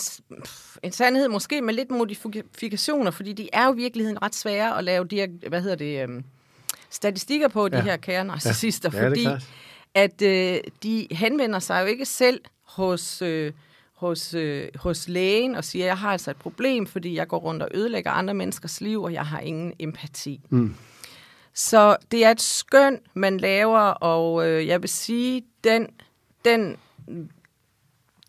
en 0.83 0.91
sandhed, 0.91 1.27
måske 1.27 1.61
med 1.61 1.73
lidt 1.73 1.91
modifikationer, 1.91 3.11
fordi 3.11 3.33
de 3.33 3.49
er 3.53 3.65
jo 3.65 3.73
i 3.73 3.75
virkeligheden 3.75 4.21
ret 4.21 4.35
svære 4.35 4.77
at 4.77 4.83
lave 4.83 5.05
de 5.05 5.15
her, 5.15 5.27
hvad 5.49 5.61
hedder 5.61 5.75
det, 5.75 6.09
øh, 6.09 6.23
statistikker 6.89 7.47
på, 7.47 7.69
de 7.69 7.77
Ja. 7.77 7.83
her 7.83 7.97
kære 7.97 8.25
narcissister, 8.25 8.89
Ja, 8.93 9.09
det 9.09 9.25
er 9.25 9.29
fordi 9.39 9.45
at 9.93 10.21
øh, 10.21 10.59
de 10.83 11.07
henvender 11.11 11.59
sig 11.59 11.81
jo 11.81 11.85
ikke 11.87 12.05
selv 12.05 12.41
hos, 12.63 13.21
øh, 13.21 13.51
hos, 13.93 14.33
øh, 14.33 14.67
hos 14.75 15.07
lægen 15.07 15.55
og 15.55 15.63
siger, 15.63 15.85
jeg 15.85 15.97
har 15.97 16.11
altså 16.11 16.31
et 16.31 16.37
problem, 16.37 16.87
fordi 16.87 17.15
jeg 17.15 17.27
går 17.27 17.37
rundt 17.37 17.63
og 17.63 17.69
ødelægger 17.73 18.11
andre 18.11 18.33
menneskers 18.33 18.81
liv, 18.81 19.03
og 19.03 19.13
jeg 19.13 19.25
har 19.25 19.39
ingen 19.39 19.73
empati. 19.79 20.41
Mm. 20.49 20.75
Så 21.57 21.97
det 22.11 22.25
er 22.25 22.31
et 22.31 22.41
skøn, 22.41 22.99
man 23.13 23.37
laver, 23.37 23.79
og 23.79 24.47
øh, 24.47 24.67
jeg 24.67 24.81
vil 24.81 24.89
sige, 24.89 25.43
den, 25.63 25.87
den, 26.45 26.77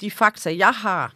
de 0.00 0.10
fakta, 0.10 0.56
jeg 0.56 0.72
har, 0.72 1.14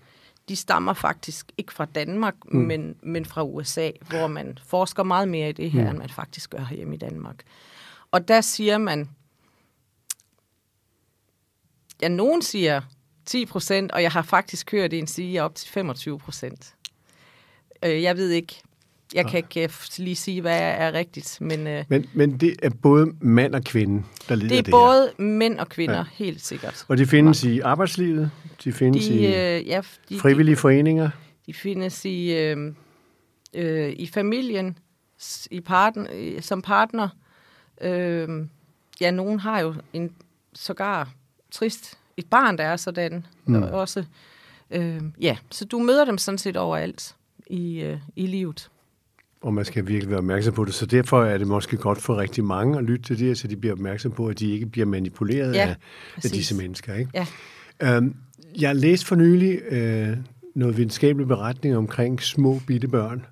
de 0.48 0.56
stammer 0.56 0.92
faktisk 0.92 1.52
ikke 1.58 1.72
fra 1.72 1.84
Danmark, 1.84 2.34
mm. 2.44 2.60
men, 2.60 2.96
men 3.02 3.24
fra 3.24 3.44
USA, 3.44 3.90
hvor 4.08 4.26
man 4.26 4.58
forsker 4.66 5.02
meget 5.02 5.28
mere 5.28 5.48
i 5.48 5.52
det 5.52 5.70
her, 5.70 5.82
mm. 5.82 5.88
end 5.88 5.98
man 5.98 6.08
faktisk 6.08 6.50
gør 6.50 6.64
herhjemme 6.64 6.94
i 6.94 6.98
Danmark. 6.98 7.42
Og 8.10 8.28
der 8.28 8.40
siger 8.40 8.78
man, 8.78 9.10
ja, 12.02 12.08
nogen 12.08 12.42
siger 12.42 12.80
10 13.26 13.46
procent, 13.46 13.92
og 13.92 14.02
jeg 14.02 14.10
har 14.10 14.22
faktisk 14.22 14.72
hørt 14.72 14.92
en 14.92 15.06
sige 15.06 15.42
op 15.42 15.54
til 15.54 15.68
25 15.68 16.18
procent. 16.18 16.74
Øh, 17.84 18.02
jeg 18.02 18.16
ved 18.16 18.30
ikke, 18.30 18.62
Jeg 19.14 19.26
kan 19.26 19.36
ikke 19.36 19.62
øh, 19.62 19.70
lige 19.98 20.16
sige, 20.16 20.40
hvad 20.40 20.58
er 20.60 20.92
rigtigt, 20.92 21.38
men, 21.40 21.66
øh, 21.66 21.84
Men, 21.88 22.06
men 22.12 22.38
det 22.40 22.56
er 22.62 22.70
både 22.82 23.06
mand 23.20 23.54
og 23.54 23.64
kvinde, 23.64 24.04
der 24.28 24.34
lider 24.34 24.48
det 24.48 24.58
er 24.58 24.62
det 24.62 24.70
både 24.70 25.12
mænd 25.18 25.58
og 25.58 25.68
kvinder, 25.68 25.96
Ja. 25.96 26.04
helt 26.12 26.44
sikkert. 26.44 26.74
her. 26.74 26.84
Og 26.88 26.98
de 26.98 27.06
findes 27.06 27.44
i 27.44 27.60
arbejdslivet, 27.60 28.30
de 28.64 28.72
findes 28.72 29.06
De, 29.06 29.14
i 29.14 29.26
øh, 29.26 29.68
ja, 29.68 29.80
de, 30.08 30.14
de, 30.14 30.20
frivillige 30.20 30.56
foreninger. 30.56 31.10
de 31.46 31.54
findes 31.54 32.04
i, 32.04 32.32
øh, 32.32 32.74
øh, 33.54 33.92
i 33.96 34.06
familien, 34.06 34.78
i 35.50 35.60
partner, 35.60 36.40
som 36.40 36.62
partner. 36.62 37.08
Øh, 37.80 38.28
ja, 39.00 39.10
nogen 39.10 39.40
har 39.40 39.60
jo 39.60 39.74
en 39.92 40.10
sågar 40.54 41.08
trist 41.50 41.98
et 42.16 42.26
barn, 42.26 42.58
der 42.58 42.64
er 42.64 42.76
sådan 42.76 43.26
mm. 43.44 43.62
også. 43.62 44.04
Øh, 44.70 45.00
ja, 45.20 45.36
så 45.50 45.64
du 45.64 45.78
møder 45.78 46.04
dem 46.04 46.18
sådan 46.18 46.38
set 46.38 46.56
overalt 46.56 47.14
i, 47.46 47.80
øh, 47.80 47.98
i 48.16 48.26
livet. 48.26 48.70
Og 49.42 49.54
man 49.54 49.64
skal 49.64 49.86
virkelig 49.86 50.10
være 50.10 50.18
opmærksom 50.18 50.54
på 50.54 50.64
det. 50.64 50.74
Så 50.74 50.86
derfor 50.86 51.24
er 51.24 51.38
det 51.38 51.46
måske 51.46 51.76
godt 51.76 52.02
for 52.02 52.16
rigtig 52.16 52.44
mange 52.44 52.78
at 52.78 52.84
lytte 52.84 53.04
til 53.04 53.18
det, 53.18 53.26
her, 53.26 53.34
så 53.34 53.48
de 53.48 53.56
bliver 53.56 53.72
opmærksom 53.72 54.12
på, 54.12 54.26
at 54.26 54.38
de 54.38 54.50
ikke 54.50 54.66
bliver 54.66 54.86
manipuleret 54.86 55.54
Ja, 55.54 55.68
af, 55.68 55.76
af 56.24 56.30
disse 56.30 56.56
mennesker. 56.56 56.94
Ikke? 56.94 57.10
Ja. 57.14 57.26
Øhm, 57.96 58.14
jeg 58.60 58.76
læste 58.76 59.06
for 59.06 59.16
nylig 59.16 59.60
øh, 59.68 60.16
noget 60.54 60.76
videnskabelig 60.76 61.28
beretning 61.28 61.76
omkring 61.76 62.22
små 62.22 62.60
bitte 62.66 62.88
børn, 62.88 63.26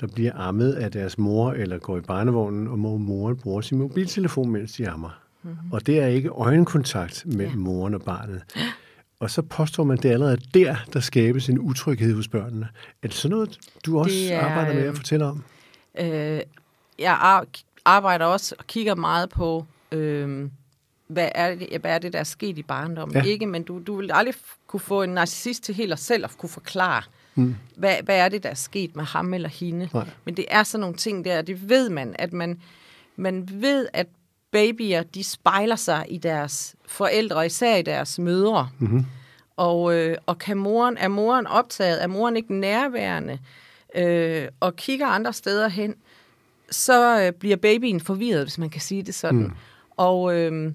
der 0.00 0.06
bliver 0.06 0.32
ammet 0.34 0.72
af 0.72 0.90
deres 0.90 1.18
mor 1.18 1.52
eller 1.52 1.78
går 1.78 1.98
i 1.98 2.00
barnevognen, 2.00 2.68
og 2.68 2.76
hvor 2.76 2.96
moren 2.96 3.36
bruger 3.36 3.60
sin 3.60 3.78
mobiltelefon, 3.78 4.50
mens 4.50 4.72
de 4.72 4.88
ammer. 4.88 5.20
Mm-hmm. 5.42 5.72
Og 5.72 5.86
det 5.86 6.00
er 6.00 6.06
ikke 6.06 6.28
øjenkontakt 6.28 7.22
mellem 7.26 7.40
ja. 7.40 7.50
Ja. 7.50 7.56
moren 7.56 7.94
og 7.94 8.02
barnet. 8.02 8.42
Og 9.20 9.30
så 9.30 9.42
påstår 9.42 9.84
man, 9.84 9.96
at 9.96 10.02
det 10.02 10.08
er 10.08 10.12
allerede 10.12 10.40
der, 10.54 10.76
der 10.92 11.00
skabes 11.00 11.48
en 11.48 11.58
utryghed 11.58 12.14
hos 12.14 12.28
børnene. 12.28 12.68
Er 13.02 13.08
det 13.08 13.16
sådan 13.16 13.30
noget, 13.36 13.58
du 13.86 13.98
også 13.98 14.14
Det 14.14 14.32
er, 14.32 14.40
arbejder 14.40 14.74
med 14.74 14.82
at 14.82 14.88
øh, 14.88 14.96
fortælle 14.96 15.26
om? 15.26 15.44
Øh, 15.98 16.40
jeg 16.98 17.12
ar- 17.20 17.46
arbejder 17.84 18.24
også 18.24 18.54
og 18.58 18.66
kigger 18.66 18.94
meget 18.94 19.30
på, 19.30 19.66
øh, 19.92 20.48
hvad, 21.06 21.28
er 21.34 21.54
det, 21.54 21.80
hvad 21.80 21.94
er 21.94 21.98
det, 21.98 22.12
der 22.12 22.18
er 22.18 22.24
sket 22.24 22.58
i 22.58 22.62
barndommen. 22.62 23.16
Ja. 23.16 23.22
Ikke, 23.22 23.46
men 23.46 23.62
du, 23.62 23.82
du 23.86 23.96
vil 23.96 24.10
aldrig 24.12 24.34
kunne 24.66 24.80
få 24.80 25.02
en 25.02 25.10
narcissist 25.10 25.62
til 25.62 25.74
helt 25.74 25.92
og 25.92 25.98
selv 25.98 26.24
at 26.24 26.38
kunne 26.38 26.50
forklare, 26.50 27.02
mm. 27.34 27.56
hvad, 27.76 27.96
hvad 28.02 28.18
er 28.18 28.28
det, 28.28 28.42
der 28.42 28.48
er 28.48 28.54
sket 28.54 28.96
med 28.96 29.04
ham 29.04 29.34
eller 29.34 29.48
hende. 29.48 29.88
Nej. 29.94 30.08
Men 30.24 30.36
det 30.36 30.44
er 30.48 30.62
sådan 30.62 30.80
nogle 30.80 30.96
ting 30.96 31.24
der, 31.24 31.42
det 31.42 31.68
ved 31.68 31.90
man, 31.90 32.16
at 32.18 32.32
man, 32.32 32.60
man 33.16 33.48
ved, 33.52 33.88
at 33.92 34.06
babyer, 34.52 35.02
de 35.02 35.24
spejler 35.24 35.76
sig 35.76 36.06
i 36.08 36.18
deres 36.18 36.76
forældre, 36.86 37.46
især 37.46 37.76
i 37.76 37.82
deres 37.82 38.18
mødre. 38.18 38.68
Mm-hmm. 38.78 39.06
Og, 39.56 39.94
øh, 39.94 40.16
og 40.26 40.38
kan 40.38 40.56
moren, 40.56 40.96
er 40.96 41.08
moren 41.08 41.46
optaget, 41.46 42.02
er 42.02 42.06
moren 42.06 42.36
ikke 42.36 42.54
nærværende, 42.54 43.38
øh, 43.94 44.48
og 44.60 44.76
kigger 44.76 45.06
andre 45.06 45.32
steder 45.32 45.68
hen, 45.68 45.94
så 46.70 47.20
øh, 47.20 47.32
bliver 47.32 47.56
babyen 47.56 48.00
forvirret, 48.00 48.42
hvis 48.42 48.58
man 48.58 48.70
kan 48.70 48.80
sige 48.80 49.02
det 49.02 49.14
sådan. 49.14 49.40
Mm. 49.40 49.52
Og, 49.96 50.34
øh, 50.34 50.72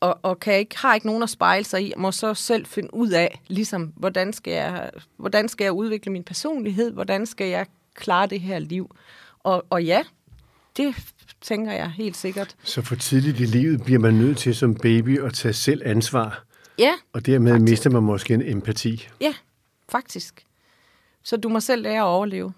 og, 0.00 0.18
og 0.22 0.40
kan 0.40 0.58
ikke, 0.58 0.78
har 0.78 0.94
ikke 0.94 1.06
nogen 1.06 1.22
at 1.22 1.30
spejle 1.30 1.64
sig 1.64 1.82
i, 1.82 1.92
må 1.96 2.12
så 2.12 2.34
selv 2.34 2.66
finde 2.66 2.94
ud 2.94 3.10
af, 3.10 3.40
ligesom, 3.46 3.92
hvordan 3.96 4.32
skal, 4.32 4.52
jeg, 4.52 4.90
hvordan 5.16 5.48
skal 5.48 5.64
jeg 5.64 5.72
udvikle 5.72 6.12
min 6.12 6.24
personlighed, 6.24 6.92
hvordan 6.92 7.26
skal 7.26 7.46
jeg 7.46 7.66
klare 7.94 8.26
det 8.26 8.40
her 8.40 8.58
liv. 8.58 8.96
Og, 9.38 9.66
og 9.70 9.84
ja, 9.84 10.02
det 10.76 10.94
tænker 11.40 11.72
jeg 11.72 11.90
helt 11.90 12.16
sikkert. 12.16 12.56
Så 12.64 12.82
for 12.82 12.94
tidligt 12.94 13.40
i 13.40 13.44
livet 13.44 13.84
bliver 13.84 13.98
man 14.00 14.14
nødt 14.14 14.38
til 14.38 14.54
som 14.54 14.74
baby 14.74 15.20
at 15.22 15.34
tage 15.34 15.52
selv 15.54 15.82
ansvar, 15.84 16.42
Ja, 16.78 16.92
og 17.12 17.26
dermed 17.26 17.52
Faktisk. 17.52 17.70
mister 17.70 17.90
man 17.90 18.02
måske 18.02 18.34
en 18.34 18.42
empati. 18.42 19.08
ja, 19.20 19.34
faktisk. 19.88 20.44
Så 21.24 21.36
du 21.36 21.48
må 21.48 21.60
selv 21.60 21.82
lære 21.82 21.98
at 22.00 22.04
overleve. 22.04 22.52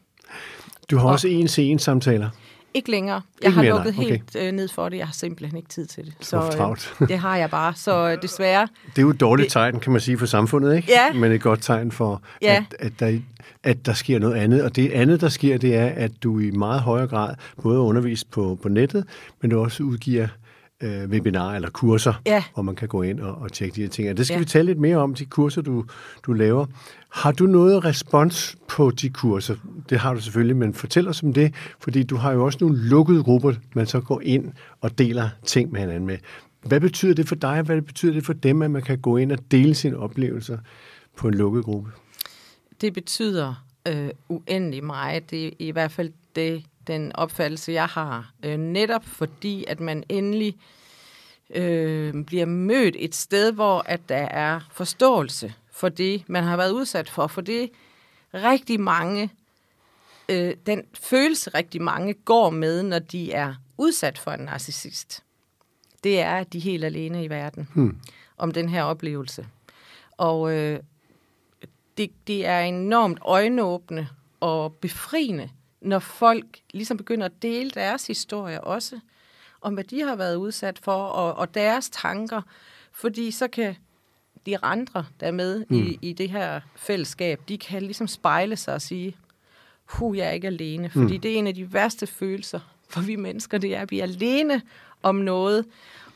Du 0.91 0.97
har 0.97 1.05
Og- 1.05 1.11
også 1.13 1.29
en-til-en 1.29 1.79
samtaler. 1.79 2.31
Ikke 2.75 2.91
længere. 2.91 3.21
Jeg 3.43 3.47
Ikke 3.49 3.55
har 3.55 3.63
mere, 3.63 3.73
lukket 3.73 3.97
nej. 3.97 4.05
Okay. 4.05 4.11
helt 4.15 4.37
øh, 4.39 4.53
ned 4.53 4.69
for 4.69 4.89
det. 4.89 4.97
Jeg 4.97 5.07
har 5.07 5.13
simpelthen 5.13 5.57
ikke 5.57 5.69
tid 5.69 5.87
til 5.87 6.05
det. 6.05 6.15
Så 6.21 6.37
øh, 7.01 7.09
det 7.09 7.19
har 7.19 7.37
jeg 7.37 7.51
bare. 7.51 7.75
Så 7.75 8.11
øh, 8.11 8.23
desværre. 8.23 8.69
Det 8.87 8.99
er 8.99 9.03
jo 9.03 9.11
et 9.11 9.21
dårligt 9.21 9.45
Det- 9.47 9.53
tegn, 9.53 9.81
kan 9.81 9.93
man 9.93 10.01
sige, 10.01 10.19
for 10.19 10.27
samfundet, 10.27 10.77
ikke? 10.77 10.89
Ja. 10.91 11.13
Men 11.13 11.33
et 11.33 11.41
godt 11.41 11.63
tegn 11.63 11.93
for, 11.93 12.23
Ja. 12.43 12.65
at, 12.71 12.87
at, 12.87 13.01
der, 13.01 13.19
at 13.63 13.87
der 13.87 13.93
sker 13.93 14.19
noget 14.19 14.35
andet. 14.35 14.63
Og 14.65 14.77
det 14.77 14.91
andet, 14.93 15.21
der 15.21 15.29
sker, 15.29 15.59
det 15.59 15.77
er, 15.77 15.87
at 15.87 16.23
du 16.23 16.39
i 16.39 16.51
meget 16.51 16.81
højere 16.81 17.07
grad 17.07 17.35
både 17.63 17.79
underviser 17.79 18.27
på, 18.31 18.59
på 18.63 18.69
nettet, 18.69 19.05
men 19.41 19.51
du 19.51 19.61
også 19.61 19.83
udgiver 19.83 20.29
øh, 20.83 21.09
webinarer 21.09 21.55
eller 21.57 21.71
kurser, 21.71 22.15
Ja. 22.27 22.45
hvor 22.55 22.63
man 22.63 22.75
kan 22.75 22.89
gå 22.89 23.03
ind 23.03 23.21
og, 23.21 23.35
og 23.35 23.53
tjekke 23.53 23.77
de 23.77 23.81
her 23.81 23.89
ting. 23.89 24.11
Og 24.11 24.17
det 24.17 24.27
skal 24.27 24.35
Ja. 24.35 24.39
vi 24.39 24.45
tale 24.45 24.67
lidt 24.67 24.79
mere 24.79 24.97
om, 24.97 25.15
de 25.15 25.25
kurser, 25.25 25.63
du, 25.63 25.85
du 26.23 26.33
laver. 26.33 26.67
Har 27.13 27.33
du 27.33 27.47
noget 27.47 27.85
respons 27.85 28.57
på 28.69 28.91
de 28.91 29.09
kurser? 29.09 29.57
Det 29.91 29.99
har 29.99 30.15
du 30.15 30.21
selvfølgelig, 30.21 30.57
men 30.57 30.75
fortæl 30.75 31.09
os 31.09 31.23
om 31.23 31.33
det, 31.33 31.55
fordi 31.81 32.03
du 32.03 32.17
har 32.17 32.33
jo 32.33 32.45
også 32.45 32.59
nogle 32.61 32.79
lukkede 32.79 33.23
grupper, 33.25 33.53
man 33.75 33.87
så 33.87 34.01
går 34.01 34.21
ind 34.25 34.53
og 34.81 34.99
deler 34.99 35.29
ting 35.45 35.73
med 35.73 35.81
hinanden 35.81 36.07
med. 36.07 36.19
Hvad 36.63 36.81
betyder 36.81 37.15
det 37.15 37.29
for 37.29 37.35
dig, 37.35 37.63
hvad 37.63 37.83
betyder 37.83 38.13
det 38.13 38.25
for 38.27 38.33
dem, 38.33 38.63
at 38.63 38.71
man 38.71 38.83
kan 38.83 38.99
gå 38.99 39.17
ind 39.17 39.33
og 39.33 39.39
dele 39.51 39.75
sine 39.75 39.97
oplevelser 39.97 40.59
på 41.17 41.29
en 41.29 41.35
lukket 41.35 41.65
gruppe? 41.65 41.91
Det 42.81 42.95
betyder 42.95 43.65
øh, 43.89 44.09
uendelig 44.29 44.85
meget. 44.85 45.31
Det 45.31 45.47
er 45.47 45.51
i 45.59 45.71
hvert 45.71 45.93
fald 45.93 46.13
det, 46.37 46.65
den 46.89 47.17
opfattelse, 47.17 47.73
jeg 47.73 47.87
har. 47.87 48.33
Øh, 48.43 48.57
netop 48.57 49.05
fordi, 49.05 49.65
at 49.69 49.81
man 49.81 50.05
endelig 50.09 50.57
øh, 51.55 52.25
bliver 52.25 52.47
mødt 52.47 52.97
et 52.99 53.15
sted, 53.15 53.53
hvor 53.53 53.83
at 53.87 54.09
der 54.09 54.17
er 54.17 54.61
forståelse 54.73 55.55
for 55.71 55.89
det, 55.89 56.29
man 56.29 56.45
har 56.45 56.57
været 56.57 56.71
udsat 56.71 57.09
for. 57.09 57.27
For 57.27 57.41
det 57.41 57.71
rigtig 58.35 58.81
mange, 58.81 59.31
øh, 60.29 60.55
den 60.67 60.83
følelse 60.95 61.51
rigtig 61.51 61.83
mange 61.83 62.15
går 62.15 62.51
med, 62.51 62.83
når 62.83 62.99
de 62.99 63.33
er 63.33 63.55
udsat 63.79 64.19
for 64.19 64.31
en 64.31 64.41
narcissist. 64.41 65.25
Det 66.05 66.21
er, 66.21 66.37
at 66.37 66.53
de 66.53 66.59
er 66.59 66.63
helt 66.63 66.85
alene 66.85 67.25
i 67.25 67.31
verden 67.31 67.69
hmm. 67.75 67.99
om 68.39 68.53
den 68.53 68.69
her 68.69 68.83
oplevelse. 68.83 69.47
Og 70.17 70.53
øh, 70.53 70.81
det, 71.99 72.11
det 72.27 72.47
er 72.47 72.61
enormt 72.61 73.19
øjenåbne 73.23 74.09
og 74.41 74.75
befriende, 74.75 75.51
når 75.81 75.99
folk 75.99 76.47
ligesom 76.73 76.97
begynder 76.97 77.27
at 77.27 77.43
dele 77.43 77.71
deres 77.71 78.07
historie 78.07 78.61
også, 78.61 79.01
om 79.61 79.75
hvad 79.75 79.85
de 79.85 80.03
har 80.03 80.17
været 80.17 80.37
udsat 80.37 80.79
for, 80.79 81.05
og, 81.05 81.35
og 81.35 81.55
deres 81.55 81.91
tanker, 81.91 82.43
fordi 82.93 83.31
så 83.31 83.49
kan 83.49 83.77
de 84.47 84.59
andre, 84.65 85.07
der 85.21 85.27
er 85.27 85.33
med 85.33 85.65
mm. 85.69 85.77
i, 85.77 85.99
i 86.03 86.13
det 86.13 86.31
her 86.31 86.61
fællesskab, 86.77 87.41
de 87.49 87.59
kan 87.59 87.83
ligesom 87.83 88.09
spejle 88.09 88.57
sig 88.57 88.75
og 88.75 88.83
sige, 88.83 89.17
hu, 89.85 90.15
jeg 90.15 90.27
er 90.27 90.31
ikke 90.31 90.47
alene, 90.47 90.91
fordi 90.91 91.15
mm. 91.15 91.21
det 91.21 91.35
er 91.35 91.39
en 91.39 91.47
af 91.47 91.55
de 91.55 91.73
værste 91.73 92.07
følelser 92.07 92.61
for 92.89 93.01
vi 93.01 93.17
mennesker, 93.17 93.59
det 93.59 93.77
er, 93.77 93.81
at 93.81 93.91
vi 93.91 94.01
er 94.01 94.03
alene 94.03 94.63
om 95.03 95.15
noget. 95.15 95.65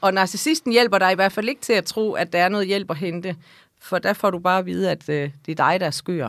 Og 0.00 0.14
narcissisten 0.14 0.72
hjælper 0.72 0.98
dig 0.98 1.12
i 1.12 1.14
hvert 1.14 1.32
fald 1.32 1.48
ikke 1.48 1.60
til 1.60 1.72
at 1.72 1.84
tro, 1.84 2.12
at 2.12 2.32
der 2.32 2.38
er 2.38 2.48
noget 2.48 2.66
hjælp 2.66 2.90
at 2.90 2.96
hente, 2.96 3.36
for 3.78 3.98
der 3.98 4.12
får 4.12 4.30
du 4.30 4.38
bare 4.38 4.58
at 4.58 4.66
vide, 4.66 4.90
at 4.90 5.08
øh, 5.08 5.30
det 5.46 5.60
er 5.60 5.70
dig, 5.70 5.80
der 5.80 5.86
er 5.86 5.90
skør. 5.90 6.28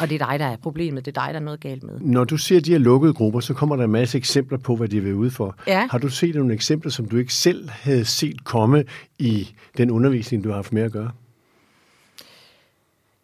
Og 0.00 0.10
det 0.10 0.22
er 0.22 0.26
dig, 0.26 0.38
der 0.38 0.46
er 0.46 0.56
problemet. 0.56 1.04
Det 1.04 1.16
er 1.16 1.24
dig, 1.24 1.34
der 1.34 1.40
er 1.40 1.44
noget 1.44 1.60
galt 1.60 1.82
med. 1.82 2.00
Når 2.00 2.24
du 2.24 2.36
ser 2.36 2.60
de 2.60 2.70
her 2.70 2.78
lukkede 2.78 3.14
grupper, 3.14 3.40
så 3.40 3.54
kommer 3.54 3.76
der 3.76 3.84
en 3.84 3.90
masse 3.90 4.18
eksempler 4.18 4.58
på, 4.58 4.76
hvad 4.76 4.88
de 4.88 5.00
vil 5.00 5.14
ude 5.14 5.30
for. 5.30 5.56
Ja. 5.66 5.86
Har 5.90 5.98
du 5.98 6.08
set 6.08 6.34
nogle 6.34 6.54
eksempler, 6.54 6.90
som 6.90 7.08
du 7.08 7.16
ikke 7.16 7.34
selv 7.34 7.68
havde 7.68 8.04
set 8.04 8.44
komme 8.44 8.84
i 9.18 9.54
den 9.76 9.90
undervisning, 9.90 10.44
du 10.44 10.48
har 10.48 10.56
haft 10.56 10.72
med 10.72 10.82
at 10.82 10.92
gøre? 10.92 11.10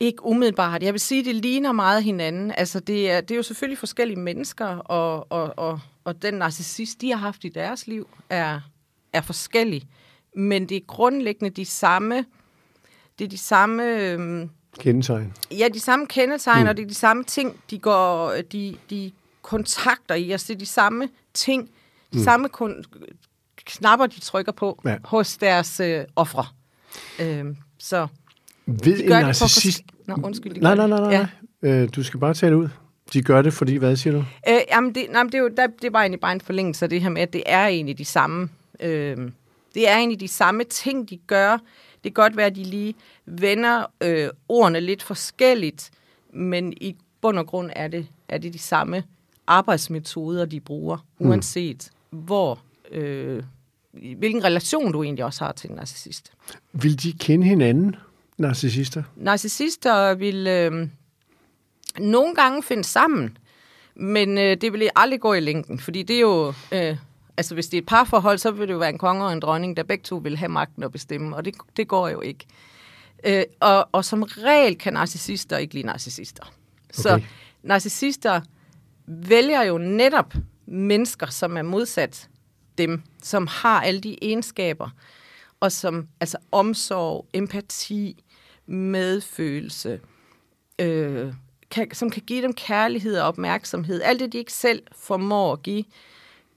Ikke 0.01 0.27
umiddelbart. 0.27 0.83
Jeg 0.83 0.93
vil 0.93 1.01
sige, 1.01 1.19
at 1.19 1.27
det 1.27 1.35
ligner 1.35 1.73
meget 1.73 2.05
hinanden. 2.05 2.53
Altså, 2.57 2.81
det 2.81 3.11
er, 3.11 3.21
det 3.21 3.31
er 3.31 3.37
jo 3.37 3.43
selvfølgelig 3.43 3.79
forskellige 3.79 4.19
mennesker, 4.19 4.67
og, 4.67 5.33
og, 5.33 5.59
og, 5.59 5.81
og 6.05 6.23
den 6.23 6.35
narcissist, 6.35 7.01
de 7.01 7.11
har 7.11 7.17
haft 7.17 7.45
i 7.45 7.49
deres 7.49 7.87
liv, 7.87 8.09
er, 8.31 8.61
er 9.13 9.21
forskellig. 9.21 9.83
Men 10.37 10.69
det 10.69 10.77
er 10.77 10.81
grundlæggende 10.87 11.51
de 11.51 11.65
samme, 11.65 12.25
det 13.19 13.25
er 13.25 13.29
de 13.29 13.39
samme, 13.39 14.01
øhm, 14.01 14.51
Kendetegn. 14.79 15.33
ja, 15.51 15.69
de 15.75 15.81
samme 15.81 16.07
kendetegn, 16.07 16.63
mm. 16.63 16.69
og 16.69 16.77
det 16.77 16.83
er 16.83 16.87
de 16.89 16.95
samme 16.95 17.25
ting, 17.25 17.57
de 17.71 17.79
går, 17.79 18.35
de, 18.53 18.77
de 18.91 19.13
kontakter 19.43 20.15
i. 20.15 20.31
Altså, 20.31 20.47
det 20.49 20.55
er 20.55 20.59
de 20.59 20.67
samme 20.67 21.09
ting, 21.35 21.69
de 22.13 22.19
mm. 22.19 22.25
samme 22.25 22.49
kun, 22.49 22.85
knapper, 23.65 24.07
de 24.07 24.21
trykker 24.21 24.53
på 24.53 24.81
Ja. 24.85 24.97
hos 25.05 25.37
deres 25.37 25.81
øh, 25.81 26.05
ofre. 26.17 26.47
Øhm, 27.21 27.57
så 27.79 28.07
Ved 28.67 28.79
de 28.97 29.03
en 29.03 29.09
gør 29.09 29.17
det 29.17 29.23
på 29.25 29.27
narcissist... 29.27 29.79
fors- 29.81 29.95
Nå, 30.07 30.15
undskyld. 30.25 30.55
de 30.55 30.61
Nej, 30.61 30.75
nej, 30.75 30.87
nej, 30.87 31.01
nej. 31.01 31.27
Ja. 31.63 31.69
Øh, 31.83 31.89
du 31.97 32.03
skal 32.03 32.21
bare 32.21 32.35
tale 32.35 32.57
ud. 32.57 32.69
De 33.13 33.23
gør 33.23 33.43
det, 33.43 33.53
fordi 33.53 33.77
hvad 33.77 33.97
siger 33.97 34.13
du? 34.15 34.25
Øh, 34.49 34.59
jamen, 34.71 34.95
det, 34.95 35.07
nej, 35.11 35.23
det, 35.23 35.35
er 35.35 35.39
jo, 35.39 35.51
der, 35.57 35.67
det 35.83 35.93
var 35.93 36.01
egentlig 36.01 36.21
bare 36.21 36.33
en 36.33 36.41
forlængelse 36.41 36.85
af 36.85 36.89
det 36.91 37.03
her 37.03 37.09
med, 37.09 37.23
at 37.23 37.33
det 37.33 37.43
er 37.47 37.67
egentlig 37.67 37.99
de 37.99 38.05
samme, 38.05 38.49
øh, 38.81 39.17
det 39.75 39.89
er 39.89 39.97
egentlig 39.97 40.21
de 40.21 40.29
samme 40.29 40.65
ting, 40.65 41.11
de 41.11 41.17
gør. 41.27 41.59
Det 42.05 42.15
kan 42.15 42.23
godt 42.23 42.37
være, 42.37 42.47
at 42.47 42.57
de 42.57 42.65
lige 42.65 42.95
vender 43.27 43.85
øh, 44.01 44.29
ordene 44.49 44.81
lidt 44.81 45.03
forskelligt, 45.03 45.91
men 46.33 46.73
i 46.73 46.97
bund 47.21 47.39
og 47.39 47.47
grund 47.47 47.71
er 47.77 47.89
det, 47.89 48.07
er 48.29 48.39
det 48.39 48.53
de 48.53 48.59
samme 48.59 49.03
arbejdsmetoder, 49.47 50.45
de 50.45 50.61
bruger, 50.61 51.07
uanset 51.19 51.91
hvor, 52.11 52.59
øh, 52.91 53.43
hvilken 53.93 54.45
relation 54.45 54.93
du 54.93 55.03
egentlig 55.03 55.25
også 55.25 55.45
har 55.45 55.53
til 55.53 55.71
en 55.71 55.77
narcissist. 55.77 56.33
Vil 56.73 57.03
de 57.03 57.13
kende 57.13 57.47
hinanden, 57.47 57.97
narcissister? 58.39 59.03
Narcissister 59.17 60.15
vil 60.15 60.47
øh, 60.47 60.89
nogle 61.99 62.35
gange 62.35 62.63
finde 62.63 62.85
sammen, 62.85 63.39
Men 64.01 64.39
øh, 64.39 64.57
det 64.61 64.73
vil 64.73 64.91
aldrig 64.97 65.21
gå 65.21 65.35
i 65.35 65.41
længden, 65.41 65.79
fordi 65.79 66.03
det 66.03 66.17
er 66.17 66.21
jo... 66.21 66.53
Øh, 66.73 66.97
altså, 67.39 67.55
hvis 67.55 67.67
det 67.67 67.77
er 67.77 67.83
et 67.83 67.87
parforhold, 67.87 68.39
så 68.39 68.51
vil 68.51 68.69
det 68.69 68.75
jo 68.75 68.79
være 68.79 68.91
en 68.91 68.99
konge 68.99 69.25
og 69.25 69.33
en 69.33 69.41
dronning, 69.41 69.77
der 69.77 69.83
begge 69.83 70.03
to 70.03 70.17
vil 70.17 70.37
have 70.37 70.49
magten 70.49 70.83
at 70.83 70.93
bestemme, 70.93 71.37
og 71.37 71.45
det, 71.45 71.55
det 71.77 71.89
går 71.89 72.09
jo 72.09 72.21
ikke. 72.21 72.47
Øh, 73.25 73.43
og, 73.61 73.89
og 73.93 74.05
som 74.05 74.23
regel 74.23 74.79
kan 74.79 74.93
narcissister 74.93 75.57
ikke 75.57 75.75
lide 75.75 75.87
narcissister. 75.87 76.43
Okay. 76.45 77.03
Så 77.03 77.23
narcissister 77.63 78.41
vælger 79.07 79.63
jo 79.63 79.79
netop 79.79 80.35
mennesker, 80.67 81.27
som 81.27 81.57
er 81.57 81.63
modsat 81.63 82.29
dem, 82.79 83.03
som 83.23 83.47
har 83.47 83.81
alle 83.81 84.01
de 84.01 84.17
egenskaber, 84.23 84.91
og 85.61 85.73
som 85.73 86.09
altså 86.21 86.39
omsorg, 86.53 87.27
empati, 87.33 88.25
medfølelse, 88.67 90.01
øh, 90.79 91.33
kan, 91.71 91.95
som 91.95 92.11
kan 92.11 92.23
give 92.23 92.43
dem 92.43 92.53
kærlighed 92.53 93.19
og 93.19 93.29
opmærksomhed. 93.29 94.03
Alt 94.03 94.21
det, 94.21 94.33
de 94.33 94.39
ikke 94.39 94.53
selv 94.53 94.83
formår 94.97 95.53
at 95.53 95.63
give, 95.63 95.85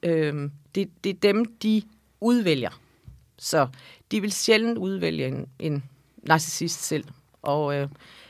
øh, 0.04 0.50
det, 0.76 0.90
det 1.04 1.10
er 1.10 1.20
dem, 1.20 1.46
de 1.46 1.82
udvælger. 2.22 2.80
Så 3.38 3.68
de 4.12 4.22
vil 4.22 4.32
sjældent 4.32 4.78
udvælge 4.78 5.28
en, 5.28 5.48
en 5.60 5.84
narcissist 6.18 6.84
selv. 6.84 7.04
Og 7.42 7.76
øh, 7.76 7.88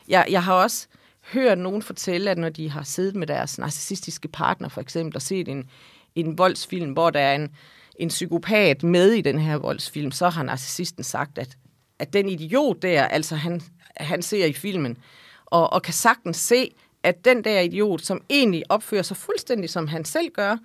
jeg, 0.07 0.25
jeg 0.29 0.43
har 0.43 0.53
også 0.53 0.87
hørt 1.33 1.57
nogen 1.57 1.81
fortælle, 1.81 2.31
at 2.31 2.37
når 2.37 2.49
de 2.49 2.69
har 2.69 2.83
siddet 2.83 3.15
med 3.15 3.27
deres 3.27 3.57
narcissistiske 3.57 4.27
partner, 4.27 4.69
for 4.69 4.81
eksempel, 4.81 5.15
og 5.15 5.21
set 5.21 5.47
en, 5.47 5.69
en 6.15 6.37
voldsfilm, 6.37 6.91
hvor 6.91 7.09
der 7.09 7.19
er 7.19 7.35
en, 7.35 7.49
en 7.95 8.09
psykopat 8.09 8.83
med 8.83 9.11
i 9.11 9.21
den 9.21 9.39
her 9.39 9.55
voldsfilm, 9.55 10.11
så 10.11 10.29
har 10.29 10.43
narcissisten 10.43 11.03
sagt, 11.03 11.37
at, 11.37 11.57
at 11.99 12.13
den 12.13 12.29
idiot 12.29 12.81
der, 12.81 13.03
altså 13.03 13.35
han, 13.35 13.61
han 13.97 14.21
ser 14.21 14.45
i 14.45 14.53
filmen, 14.53 14.97
og, 15.45 15.73
og 15.73 15.81
kan 15.81 15.93
sagtens 15.93 16.37
se, 16.37 16.71
at 17.03 17.25
den 17.25 17.43
der 17.43 17.59
idiot, 17.59 18.01
som 18.01 18.21
egentlig 18.29 18.63
opfører 18.69 19.01
sig 19.01 19.17
fuldstændig 19.17 19.69
som 19.69 19.87
han 19.87 20.05
selv 20.05 20.29
gør, 20.29 20.57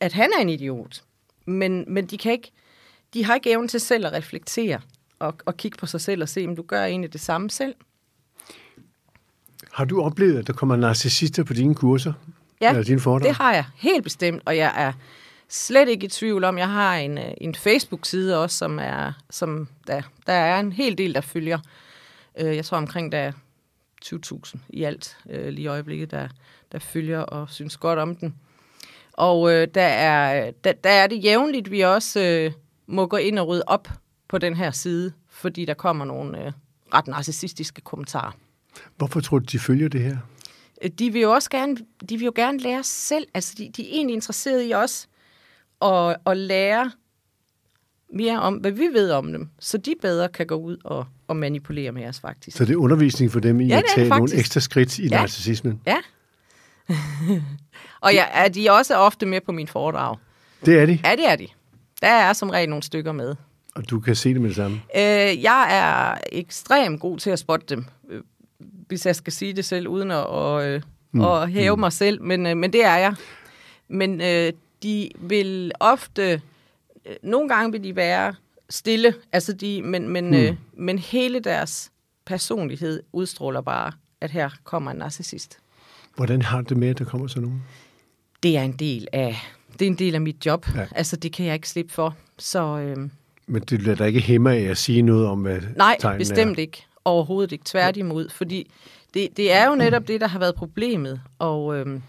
at 0.00 0.12
han 0.12 0.30
er 0.38 0.42
en 0.42 0.48
idiot. 0.48 1.02
Men, 1.46 1.84
men 1.88 2.06
de, 2.06 2.18
kan 2.18 2.32
ikke, 2.32 2.52
de 3.14 3.24
har 3.24 3.34
ikke 3.34 3.50
evnen 3.50 3.68
til 3.68 3.80
selv 3.80 4.06
at 4.06 4.12
reflektere 4.12 4.80
og, 5.18 5.34
og 5.44 5.56
kigge 5.56 5.78
på 5.78 5.86
sig 5.86 6.00
selv 6.00 6.22
og 6.22 6.28
se, 6.28 6.46
om 6.48 6.56
du 6.56 6.62
gør 6.62 6.84
egentlig 6.84 7.12
det 7.12 7.20
samme 7.20 7.50
selv. 7.50 7.74
Har 9.72 9.84
du 9.84 10.02
oplevet, 10.02 10.38
at 10.38 10.46
der 10.46 10.52
kommer 10.52 10.76
narcissister 10.76 11.44
på 11.44 11.52
dine 11.52 11.74
kurser? 11.74 12.12
Ja, 12.60 12.70
eller 12.70 12.82
dine 12.82 13.00
foredrag? 13.00 13.28
det 13.28 13.36
har 13.36 13.54
jeg 13.54 13.64
helt 13.76 14.04
bestemt, 14.04 14.42
og 14.44 14.56
jeg 14.56 14.72
er 14.76 14.92
slet 15.48 15.88
ikke 15.88 16.06
i 16.06 16.08
tvivl 16.08 16.44
om, 16.44 16.58
jeg 16.58 16.68
har 16.68 16.96
en, 16.96 17.18
øh, 17.18 17.24
en 17.40 17.54
Facebook-side 17.54 18.42
også, 18.42 18.58
som 18.58 18.78
er, 18.78 19.12
som 19.30 19.68
der, 19.86 20.02
der 20.26 20.32
er 20.32 20.60
en 20.60 20.72
hel 20.72 20.98
del, 20.98 21.14
der 21.14 21.20
følger. 21.20 21.58
Øh, 22.38 22.56
jeg 22.56 22.64
tror 22.64 22.78
omkring, 22.78 23.12
der 23.12 23.18
er 23.18 23.32
20.000 24.04 24.58
i 24.68 24.82
alt 24.82 25.16
øh, 25.30 25.48
lige 25.48 25.64
i 25.64 25.66
øjeblikket, 25.66 26.10
der, 26.10 26.28
der 26.72 26.78
følger 26.78 27.20
og 27.20 27.50
synes 27.50 27.76
godt 27.76 27.98
om 27.98 28.16
den. 28.16 28.34
Og 29.14 29.52
øh, 29.52 29.68
der, 29.74 29.82
er, 29.82 30.50
der, 30.64 30.72
der 30.72 30.90
er 30.90 31.06
det 31.06 31.24
jævnligt, 31.24 31.70
vi 31.70 31.80
også 31.80 32.20
øh, 32.20 32.52
må 32.86 33.06
gå 33.06 33.16
ind 33.16 33.38
og 33.38 33.48
rydde 33.48 33.64
op 33.66 33.88
på 34.28 34.38
den 34.38 34.56
her 34.56 34.70
side, 34.70 35.12
fordi 35.28 35.64
der 35.64 35.74
kommer 35.74 36.04
nogle 36.04 36.46
øh, 36.46 36.52
ret 36.94 37.06
narcissistiske 37.06 37.80
kommentarer. 37.80 38.36
Hvorfor 38.96 39.20
tror 39.20 39.38
du, 39.38 39.44
de 39.44 39.58
følger 39.58 39.88
det 39.88 40.00
her? 40.00 40.16
Øh, 40.82 40.90
de 40.90 41.12
vil 41.12 41.22
jo 41.22 41.32
også 41.32 41.50
gerne, 41.50 41.76
de 42.08 42.16
vil 42.16 42.24
jo 42.24 42.32
gerne 42.36 42.58
lære 42.58 42.82
selv. 42.84 43.26
Altså, 43.34 43.54
de, 43.58 43.70
de 43.76 43.82
er 43.82 43.94
egentlig 43.94 44.14
interesserede 44.14 44.66
i 44.68 44.74
os 44.74 45.08
at, 45.82 46.16
at 46.26 46.36
lære 46.36 46.90
mere 48.12 48.40
om, 48.40 48.54
hvad 48.54 48.70
vi 48.70 48.88
ved 48.92 49.10
om 49.10 49.32
dem, 49.32 49.48
så 49.58 49.78
de 49.78 49.94
bedre 50.02 50.28
kan 50.28 50.46
gå 50.46 50.54
ud 50.54 50.76
og, 50.84 51.06
og 51.28 51.36
manipulere 51.36 51.92
med 51.92 52.06
os, 52.06 52.20
faktisk. 52.20 52.56
Så 52.56 52.64
det 52.64 52.72
er 52.72 52.76
undervisning 52.76 53.32
for 53.32 53.40
dem 53.40 53.60
i 53.60 53.66
ja, 53.66 53.78
at 53.78 53.84
tage 53.94 54.08
nogle 54.08 54.34
ekstra 54.34 54.60
skridt 54.60 54.98
i 54.98 55.08
ja. 55.08 55.20
narcissismen? 55.20 55.80
Ja. 55.86 55.96
og 58.04 58.14
ja, 58.14 58.24
er 58.32 58.48
de 58.48 58.70
også 58.70 58.96
ofte 58.96 59.26
med 59.26 59.40
på 59.40 59.52
min 59.52 59.68
foredrag? 59.68 60.16
Det 60.66 60.78
er 60.78 60.86
de? 60.86 60.98
Ja, 61.04 61.16
det 61.16 61.28
er 61.28 61.36
de. 61.36 61.46
Der 62.02 62.08
er 62.08 62.32
som 62.32 62.50
regel 62.50 62.68
nogle 62.68 62.82
stykker 62.82 63.12
med. 63.12 63.36
Og 63.74 63.90
du 63.90 64.00
kan 64.00 64.16
se 64.16 64.34
det 64.34 64.40
med 64.40 64.48
det 64.48 64.56
samme? 64.56 64.76
Øh, 64.96 65.42
jeg 65.42 65.68
er 65.70 66.18
ekstremt 66.32 67.00
god 67.00 67.18
til 67.18 67.30
at 67.30 67.38
spotte 67.38 67.66
dem, 67.66 67.84
øh, 68.10 68.20
hvis 68.88 69.06
jeg 69.06 69.16
skal 69.16 69.32
sige 69.32 69.52
det 69.52 69.64
selv, 69.64 69.88
uden 69.88 70.10
at, 70.10 70.26
og, 70.26 70.66
øh, 70.66 70.82
mm. 71.12 71.20
at 71.20 71.50
hæve 71.50 71.76
mm. 71.76 71.80
mig 71.80 71.92
selv, 71.92 72.22
men, 72.22 72.46
øh, 72.46 72.56
men 72.56 72.72
det 72.72 72.84
er 72.84 72.96
jeg. 72.96 73.14
Men 73.88 74.20
øh, 74.20 74.52
de 74.82 75.10
vil 75.18 75.72
ofte, 75.80 76.42
øh, 77.06 77.16
nogle 77.22 77.48
gange 77.48 77.72
vil 77.72 77.84
de 77.84 77.96
være 77.96 78.34
stille, 78.70 79.14
altså 79.32 79.52
de, 79.52 79.82
men, 79.82 80.08
men, 80.08 80.26
mm. 80.26 80.34
øh, 80.34 80.56
men 80.76 80.98
hele 80.98 81.40
deres 81.40 81.90
personlighed 82.26 83.02
udstråler 83.12 83.60
bare, 83.60 83.92
at 84.20 84.30
her 84.30 84.50
kommer 84.64 84.90
en 84.90 84.96
narcissist. 84.96 85.58
Hvordan 86.16 86.42
har 86.42 86.60
det 86.60 86.76
med, 86.76 86.88
at 86.88 86.98
der 86.98 87.04
kommer 87.04 87.26
sådan 87.26 87.42
nogen? 87.42 87.62
Det 88.44 88.56
er 88.56 88.62
en 88.62 88.72
del 88.72 89.08
af, 89.12 89.36
det 89.72 89.82
er 89.82 89.86
en 89.86 89.98
del 89.98 90.14
af 90.14 90.20
mit 90.20 90.46
job. 90.46 90.66
Ja. 90.74 90.86
Altså, 90.94 91.16
det 91.16 91.32
kan 91.32 91.46
jeg 91.46 91.54
ikke 91.54 91.68
slippe 91.68 91.92
for. 91.92 92.14
Så, 92.38 92.78
øh, 92.78 92.96
men 93.46 93.62
det 93.62 93.82
lader 93.82 93.96
da 93.96 94.04
ikke 94.04 94.20
hæmme 94.20 94.52
af 94.52 94.62
at 94.62 94.76
sige 94.78 95.02
noget 95.02 95.26
om, 95.26 95.42
hvad 95.42 95.60
Nej, 95.76 95.96
bestemt 96.18 96.58
er. 96.58 96.62
ikke. 96.62 96.86
Overhovedet 97.04 97.52
ikke. 97.52 97.64
Tværtimod. 97.64 98.28
Fordi 98.28 98.70
det, 99.14 99.36
det 99.36 99.52
er 99.52 99.68
jo 99.68 99.74
netop 99.74 100.08
det, 100.08 100.20
der 100.20 100.26
har 100.26 100.38
været 100.38 100.54
problemet. 100.54 101.20
Og, 101.38 101.76
øhm, 101.76 102.02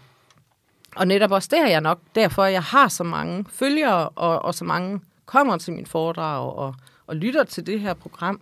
og 0.96 1.06
netop 1.06 1.30
også 1.32 1.48
der 1.52 1.68
jeg 1.68 1.80
nok, 1.80 2.00
derfor 2.14 2.44
jeg 2.44 2.62
har 2.62 2.88
så 2.88 3.04
mange 3.04 3.44
følgere, 3.52 4.08
og, 4.08 4.44
og 4.44 4.54
så 4.54 4.64
mange 4.64 5.00
kommer 5.26 5.58
til 5.58 5.72
min 5.72 5.86
foredrag 5.86 6.52
og, 6.56 6.74
og 7.06 7.16
lytter 7.16 7.44
til 7.44 7.66
det 7.66 7.80
her 7.80 7.94
program. 7.94 8.40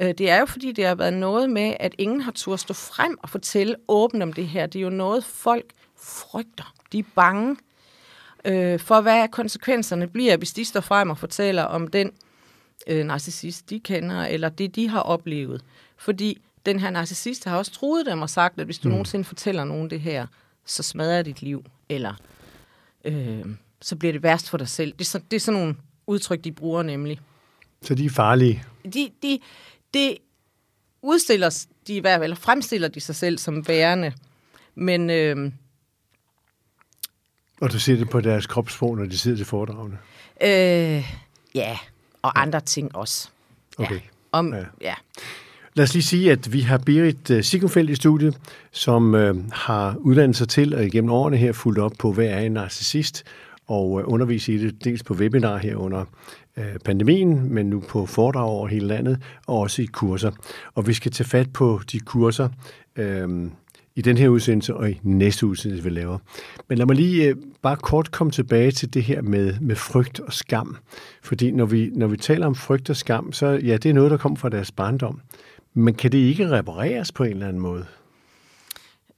Øh, 0.00 0.08
det 0.18 0.30
er 0.30 0.38
jo 0.38 0.46
fordi, 0.46 0.72
det 0.72 0.86
har 0.86 0.94
været 0.94 1.12
noget 1.12 1.50
med, 1.50 1.74
at 1.80 1.94
ingen 1.98 2.20
har 2.20 2.32
turde 2.32 2.58
stå 2.58 2.74
frem 2.74 3.18
og 3.22 3.28
fortælle 3.28 3.76
åbent 3.88 4.22
om 4.22 4.32
det 4.32 4.48
her. 4.48 4.66
Det 4.66 4.78
er 4.78 4.82
jo 4.82 4.90
noget, 4.90 5.24
folk 5.24 5.66
frygter. 5.96 6.73
De 6.94 6.98
er 6.98 7.04
bange 7.14 7.56
øh, 8.44 8.80
for, 8.80 9.00
hvad 9.00 9.28
konsekvenserne 9.28 10.06
bliver, 10.06 10.36
hvis 10.36 10.52
de 10.52 10.64
står 10.64 10.80
frem 10.80 11.10
og 11.10 11.18
fortæller 11.18 11.62
om 11.62 11.88
den 11.88 12.10
øh, 12.86 13.06
narcissist, 13.06 13.70
de 13.70 13.80
kender, 13.80 14.24
eller 14.24 14.48
det, 14.48 14.76
de 14.76 14.88
har 14.88 15.00
oplevet. 15.00 15.64
Fordi 15.96 16.40
den 16.66 16.80
her 16.80 16.90
narcissist 16.90 17.44
har 17.44 17.58
også 17.58 17.72
troet 17.72 18.06
dem 18.06 18.22
og 18.22 18.30
sagt, 18.30 18.60
at 18.60 18.64
hvis 18.64 18.78
du 18.78 18.88
mm. 18.88 18.90
nogensinde 18.90 19.24
fortæller 19.24 19.64
nogen 19.64 19.90
det 19.90 20.00
her, 20.00 20.26
så 20.66 20.82
smadrer 20.82 21.22
dit 21.22 21.42
liv, 21.42 21.64
eller 21.88 22.14
øh, 23.04 23.44
så 23.80 23.96
bliver 23.96 24.12
det 24.12 24.22
værst 24.22 24.50
for 24.50 24.58
dig 24.58 24.68
selv. 24.68 24.92
Det 24.92 25.00
er, 25.00 25.04
så, 25.04 25.20
det 25.30 25.36
er 25.36 25.40
sådan 25.40 25.60
nogle 25.60 25.76
udtryk, 26.06 26.44
de 26.44 26.52
bruger 26.52 26.82
nemlig. 26.82 27.20
Så 27.82 27.94
de 27.94 28.04
er 28.04 28.10
farlige? 28.10 28.64
De, 28.84 29.10
de, 29.22 29.38
de 29.94 30.16
udstiller 31.02 31.66
de 31.86 31.94
i 31.94 31.98
hvert 31.98 32.18
fald, 32.18 32.22
eller 32.24 32.36
fremstiller 32.36 32.88
de 32.88 33.00
sig 33.00 33.14
selv 33.14 33.38
som 33.38 33.68
værende, 33.68 34.12
men... 34.74 35.10
Øh, 35.10 35.52
og 37.64 37.72
du 37.72 37.78
ser 37.78 37.96
det 37.96 38.10
på 38.10 38.20
deres 38.20 38.46
kropssprog, 38.46 38.96
når 38.96 39.04
de 39.04 39.18
sidder 39.18 39.36
til 39.36 39.46
foredragene? 39.46 39.98
Øh, 40.42 41.12
ja, 41.54 41.78
og 42.22 42.42
andre 42.42 42.60
ting 42.60 42.96
også. 42.96 43.28
Okay. 43.78 43.94
Ja. 43.94 44.00
Om, 44.32 44.54
ja. 44.54 44.64
ja. 44.80 44.94
Lad 45.74 45.84
os 45.84 45.94
lige 45.94 46.02
sige, 46.02 46.32
at 46.32 46.52
vi 46.52 46.60
har 46.60 46.78
Berit 46.78 47.30
uh, 47.30 47.40
Sigumfeldt 47.40 47.90
i 47.90 47.94
studiet, 47.94 48.36
som 48.72 49.14
uh, 49.14 49.50
har 49.52 49.96
uddannet 49.96 50.36
sig 50.36 50.48
til 50.48 50.74
og 50.74 50.84
igennem 50.84 51.10
årene 51.10 51.36
her 51.36 51.52
fulgt 51.52 51.78
op 51.78 51.92
på, 51.98 52.12
hvad 52.12 52.26
er 52.26 52.38
en 52.38 52.52
narcissist, 52.52 53.24
og 53.66 53.90
uh, 53.90 54.02
undervise 54.04 54.52
i 54.52 54.58
det 54.58 54.84
dels 54.84 55.02
på 55.02 55.14
webinar 55.14 55.56
her 55.56 55.76
under 55.76 56.04
uh, 56.56 56.64
pandemien, 56.84 57.54
men 57.54 57.70
nu 57.70 57.80
på 57.80 58.06
foredrag 58.06 58.48
over 58.48 58.68
hele 58.68 58.86
landet, 58.86 59.22
og 59.46 59.58
også 59.58 59.82
i 59.82 59.86
kurser. 59.86 60.30
Og 60.74 60.86
vi 60.86 60.94
skal 60.94 61.12
tage 61.12 61.28
fat 61.28 61.52
på 61.52 61.80
de 61.92 62.00
kurser, 62.00 62.48
uh, 62.98 63.50
i 63.96 64.02
den 64.02 64.18
her 64.18 64.28
udsendelse 64.28 64.74
og 64.74 64.90
i 64.90 65.00
næste 65.02 65.46
udsendelse, 65.46 65.84
vi 65.84 65.90
laver. 65.90 66.18
Men 66.68 66.78
lad 66.78 66.86
mig 66.86 66.96
lige 66.96 67.28
øh, 67.28 67.36
bare 67.62 67.76
kort 67.76 68.10
komme 68.10 68.30
tilbage 68.30 68.70
til 68.70 68.94
det 68.94 69.02
her 69.02 69.22
med, 69.22 69.60
med 69.60 69.76
frygt 69.76 70.20
og 70.20 70.32
skam. 70.32 70.76
Fordi 71.22 71.50
når 71.50 71.66
vi, 71.66 71.90
når 71.92 72.06
vi 72.06 72.16
taler 72.16 72.46
om 72.46 72.54
frygt 72.54 72.90
og 72.90 72.96
skam, 72.96 73.32
så 73.32 73.46
ja, 73.46 73.76
det 73.76 73.86
er 73.86 73.94
noget, 73.94 74.10
der 74.10 74.16
kommer 74.16 74.38
fra 74.38 74.48
deres 74.48 74.72
barndom. 74.72 75.20
Men 75.74 75.94
kan 75.94 76.12
det 76.12 76.18
ikke 76.18 76.50
repareres 76.50 77.12
på 77.12 77.24
en 77.24 77.30
eller 77.30 77.48
anden 77.48 77.62
måde? 77.62 77.86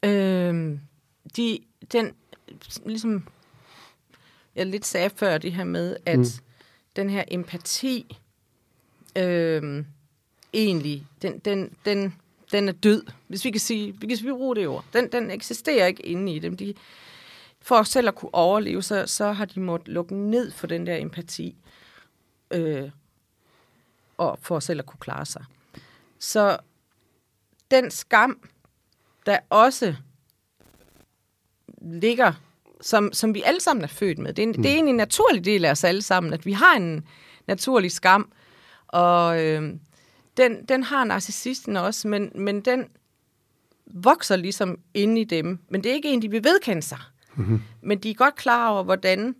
Øhm, 0.04 0.80
de, 1.36 1.58
den, 1.92 2.12
ligesom 2.86 3.24
jeg 4.56 4.66
lidt 4.66 4.86
sagde 4.86 5.10
før, 5.16 5.38
det 5.38 5.52
her 5.52 5.64
med, 5.64 5.96
at 6.06 6.18
mm. 6.18 6.24
den 6.96 7.10
her 7.10 7.24
empati 7.28 8.16
øhm, 9.16 9.86
egentlig, 10.52 11.06
den, 11.22 11.38
den, 11.38 11.70
den 11.84 12.14
den 12.52 12.68
er 12.68 12.72
død, 12.72 13.04
hvis 13.28 13.44
vi 13.44 13.50
kan 13.50 13.60
sige, 13.60 13.92
hvis 13.92 14.24
vi 14.24 14.30
bruger 14.30 14.54
det 14.54 14.68
ord. 14.68 14.84
Den, 14.92 15.12
den 15.12 15.30
eksisterer 15.30 15.86
ikke 15.86 16.06
inde 16.06 16.34
i 16.34 16.38
dem. 16.38 16.56
De, 16.56 16.74
for 17.60 17.82
selv 17.82 18.08
at 18.08 18.14
kunne 18.14 18.34
overleve, 18.34 18.82
så, 18.82 19.06
så 19.06 19.32
har 19.32 19.44
de 19.44 19.60
måttet 19.60 19.88
lukke 19.88 20.14
ned 20.14 20.50
for 20.50 20.66
den 20.66 20.86
der 20.86 20.96
empati, 20.96 21.56
øh, 22.50 22.90
og 24.18 24.38
for 24.42 24.60
selv 24.60 24.78
at 24.78 24.86
kunne 24.86 25.00
klare 25.00 25.26
sig. 25.26 25.44
Så 26.18 26.58
den 27.70 27.90
skam, 27.90 28.48
der 29.26 29.38
også 29.50 29.94
ligger, 31.82 32.32
som, 32.80 33.12
som 33.12 33.34
vi 33.34 33.42
alle 33.42 33.60
sammen 33.60 33.84
er 33.84 33.88
født 33.88 34.18
med, 34.18 34.34
det 34.34 34.42
er, 34.42 34.46
en, 34.46 34.54
mm. 34.56 34.62
det 34.62 34.72
er 34.72 34.76
en 34.76 34.94
naturlig 34.94 35.44
del 35.44 35.64
af 35.64 35.70
os 35.70 35.84
alle 35.84 36.02
sammen, 36.02 36.32
at 36.32 36.46
vi 36.46 36.52
har 36.52 36.76
en 36.76 37.06
naturlig 37.46 37.92
skam, 37.92 38.32
og 38.86 39.44
øh, 39.44 39.74
den, 40.36 40.64
den 40.64 40.82
har 40.82 41.04
narcissisten 41.04 41.76
også, 41.76 42.08
men, 42.08 42.32
men 42.34 42.60
den 42.60 42.84
vokser 43.86 44.36
ligesom 44.36 44.78
inde 44.94 45.20
i 45.20 45.24
dem. 45.24 45.58
Men 45.68 45.82
det 45.82 45.90
er 45.90 45.94
ikke 45.94 46.08
en, 46.08 46.22
de 46.22 46.30
vil 46.30 46.44
vedkende 46.44 46.82
sig. 46.82 46.98
Mm-hmm. 47.34 47.62
Men 47.82 47.98
de 47.98 48.10
er 48.10 48.14
godt 48.14 48.36
klar 48.36 48.68
over, 48.68 48.82
hvordan 48.82 49.34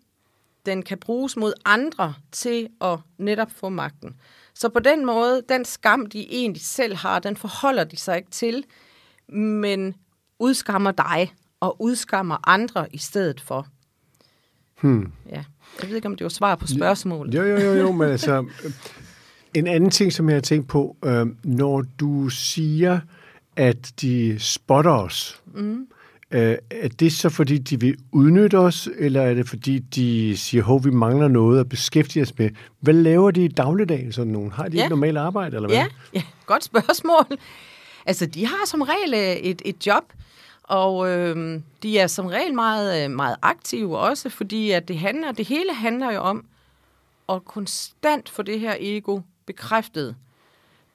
den 0.66 0.82
kan 0.82 0.98
bruges 0.98 1.36
mod 1.36 1.52
andre 1.64 2.14
til 2.32 2.68
at 2.80 2.98
netop 3.18 3.50
få 3.50 3.68
magten. 3.68 4.16
Så 4.54 4.68
på 4.68 4.78
den 4.78 5.06
måde, 5.06 5.42
den 5.48 5.64
skam, 5.64 6.06
de 6.06 6.32
egentlig 6.32 6.62
selv 6.62 6.96
har, 6.96 7.18
den 7.18 7.36
forholder 7.36 7.84
de 7.84 7.96
sig 7.96 8.16
ikke 8.16 8.30
til, 8.30 8.64
men 9.28 9.94
udskammer 10.38 10.92
dig 10.92 11.34
og 11.60 11.82
udskammer 11.82 12.48
andre 12.48 12.86
i 12.94 12.98
stedet 12.98 13.40
for. 13.40 13.66
Hmm. 14.80 15.12
Ja. 15.28 15.44
Jeg 15.80 15.88
ved 15.88 15.96
ikke, 15.96 16.08
om 16.08 16.16
det 16.16 16.24
var 16.24 16.28
svar 16.28 16.54
på 16.54 16.66
spørgsmålet. 16.66 17.34
Jo, 17.34 17.42
jo, 17.42 17.56
jo, 17.56 17.72
jo, 17.72 17.92
men 17.92 18.10
altså, 18.10 18.46
en 19.58 19.66
anden 19.66 19.90
ting, 19.90 20.12
som 20.12 20.28
jeg 20.28 20.36
har 20.36 20.40
tænkt 20.40 20.68
på, 20.68 20.96
øh, 21.04 21.26
når 21.44 21.84
du 22.00 22.28
siger, 22.28 23.00
at 23.56 23.92
de 24.00 24.36
spotter 24.38 24.90
os, 24.90 25.42
mm. 25.54 25.86
øh, 26.30 26.56
er 26.70 26.88
det 26.88 27.12
så 27.12 27.28
fordi, 27.28 27.58
de 27.58 27.80
vil 27.80 27.96
udnytte 28.12 28.58
os, 28.58 28.88
eller 28.98 29.22
er 29.22 29.34
det 29.34 29.48
fordi, 29.48 29.78
de 29.78 30.36
siger, 30.36 30.74
at 30.76 30.84
vi 30.84 30.90
mangler 30.90 31.28
noget 31.28 31.60
at 31.60 31.68
beskæftige 31.68 32.22
os 32.22 32.38
med? 32.38 32.50
Hvad 32.80 32.94
laver 32.94 33.30
de 33.30 33.44
i 33.44 33.48
dagligdagen, 33.48 34.12
sådan 34.12 34.32
nogen? 34.32 34.52
Har 34.52 34.68
de 34.68 34.76
ja. 34.76 34.84
et 34.84 34.90
normalt 34.90 35.18
arbejde, 35.18 35.56
eller 35.56 35.68
hvad? 35.68 35.76
Ja, 35.76 35.86
ja, 36.14 36.22
godt 36.46 36.64
spørgsmål. 36.64 37.38
Altså, 38.06 38.26
de 38.26 38.46
har 38.46 38.66
som 38.66 38.82
regel 38.82 39.14
øh, 39.14 39.36
et, 39.50 39.62
et 39.64 39.86
job, 39.86 40.04
og 40.62 41.08
øh, 41.10 41.60
de 41.82 41.98
er 41.98 42.06
som 42.06 42.26
regel 42.26 42.54
meget, 42.54 43.04
øh, 43.04 43.10
meget 43.10 43.36
aktive 43.42 43.98
også, 43.98 44.28
fordi 44.28 44.70
at 44.70 44.88
det, 44.88 44.98
handler, 44.98 45.32
det 45.32 45.46
hele 45.46 45.74
handler 45.74 46.12
jo 46.12 46.20
om 46.20 46.44
at 47.28 47.44
konstant 47.44 48.28
få 48.28 48.42
det 48.42 48.60
her 48.60 48.74
ego 48.80 49.20
bekræftet. 49.46 50.16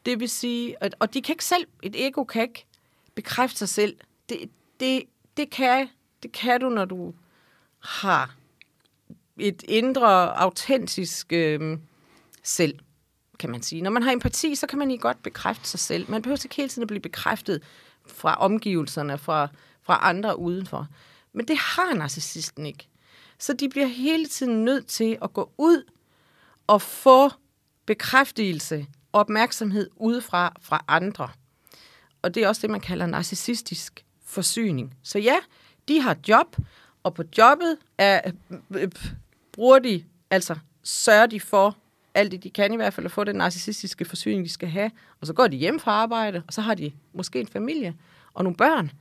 Det 0.06 0.20
vil 0.20 0.30
sige, 0.30 0.84
at, 0.84 0.96
og 1.00 1.14
de 1.14 1.22
kan 1.22 1.34
ikke 1.34 1.46
selv, 1.46 1.68
et 1.84 2.08
ego 2.08 2.24
kan 2.24 2.42
ikke 2.42 2.66
bekræfte 3.16 3.58
sig 3.58 3.70
selv. 3.70 3.98
Det, 4.30 4.50
det, 4.80 5.04
det, 5.38 5.50
kan, 5.50 5.90
det 6.24 6.32
kan 6.32 6.62
du, 6.62 6.70
når 6.70 6.86
du 6.86 7.14
har 7.80 8.36
et 9.38 9.64
indre, 9.68 10.38
autentisk 10.40 11.34
øh, 11.34 11.78
selv, 12.44 12.80
kan 13.40 13.50
man 13.50 13.62
sige. 13.62 13.82
Når 13.82 13.92
man 13.92 14.04
har 14.04 14.12
empati, 14.12 14.56
så 14.56 14.68
kan 14.68 14.80
man 14.80 14.92
ikke 14.92 15.02
godt 15.02 15.24
bekræfte 15.24 15.70
sig 15.70 15.80
selv. 15.80 16.10
Man 16.10 16.22
behøver 16.22 16.46
ikke 16.46 16.56
hele 16.56 16.70
tiden 16.70 16.84
at 16.84 16.88
blive 16.88 17.02
bekræftet 17.02 17.64
fra 18.08 18.36
omgivelserne, 18.36 19.18
fra, 19.18 19.48
fra 19.82 20.00
andre 20.02 20.40
udenfor. 20.40 20.88
Men 21.34 21.48
det 21.48 21.58
har 21.58 21.94
narcissisten 21.94 22.66
ikke. 22.66 22.88
Så 23.38 23.54
de 23.54 23.70
bliver 23.70 23.88
hele 23.88 24.26
tiden 24.26 24.66
nødt 24.66 24.88
til 24.88 25.18
at 25.22 25.34
gå 25.34 25.52
ud 25.58 25.84
og 26.68 26.82
få 26.82 27.30
bekræftelse 27.92 28.88
og 29.12 29.20
opmærksomhed 29.20 29.90
udefra 29.96 30.54
fra 30.62 30.86
andre. 30.88 31.30
Og 32.22 32.36
det 32.36 32.44
er 32.44 32.48
også 32.48 32.62
det, 32.62 32.70
man 32.70 32.80
kalder 32.80 33.06
narcissistisk 33.06 34.06
forsyning. 34.26 34.98
Så 35.04 35.20
ja, 35.20 35.36
de 35.88 36.02
har 36.02 36.18
job, 36.28 36.58
og 37.04 37.14
på 37.14 37.24
jobbet 37.38 37.78
er, 37.98 38.22
øh, 38.52 38.82
øh, 38.82 38.92
bruger 39.52 39.80
de, 39.80 40.04
altså 40.30 40.56
sørger 40.84 41.26
de 41.26 41.40
for 41.40 41.78
alt 42.14 42.32
det, 42.32 42.44
de 42.44 42.50
kan 42.50 42.74
i 42.74 42.76
hvert 42.76 42.94
fald, 42.94 43.06
at 43.06 43.12
få 43.12 43.24
den 43.24 43.36
narcissistiske 43.36 44.06
forsyning, 44.06 44.46
de 44.46 44.50
skal 44.50 44.70
have. 44.70 44.92
Og 45.22 45.28
så 45.28 45.34
går 45.34 45.48
de 45.48 45.58
hjem 45.58 45.80
fra 45.80 45.92
arbejde, 45.92 46.44
og 46.48 46.54
så 46.54 46.62
har 46.62 46.76
de 46.76 46.92
måske 47.14 47.40
en 47.40 47.48
familie 47.48 47.96
og 48.34 48.44
nogle 48.44 48.58
børn, 48.58 48.92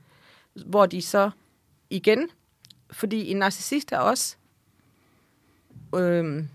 hvor 0.53 0.85
de 0.85 1.01
så 1.01 1.31
igen, 1.89 2.29
fordi 2.91 3.31
en 3.31 3.37
narcissist 3.37 3.91
er 3.91 3.97
også 3.97 4.35
øh, 5.95 6.45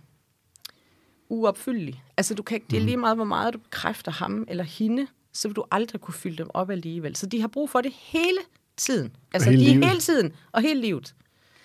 uopfyldelig. 1.29 2.03
Altså, 2.17 2.35
du 2.35 2.43
kan 2.43 2.55
ikke, 2.55 2.67
det 2.71 2.77
er 2.77 2.81
mhm. 2.81 2.87
lige 2.87 2.97
meget, 2.97 3.17
hvor 3.17 3.25
meget 3.25 3.55
du 3.55 3.59
bekræfter 3.59 4.13
ham 4.13 4.45
eller 4.49 4.65
hende, 4.65 5.07
så 5.33 5.49
vil 5.49 5.57
du 5.57 5.65
aldrig 5.71 6.01
kunne 6.01 6.15
fylde 6.15 6.37
dem 6.37 6.51
op 6.55 6.71
alligevel. 6.71 7.17
Så 7.17 7.27
de 7.27 7.41
har 7.41 7.49
brug 7.49 7.71
for 7.71 7.81
det 7.81 7.93
hele 7.95 8.39
tiden. 8.77 9.17
Altså, 9.35 9.51
hele 9.51 9.65
de 9.65 9.85
er 9.85 9.89
hele 9.89 10.01
tiden, 10.01 10.33
og 10.53 10.63
hele 10.63 10.81
livet. 10.81 11.15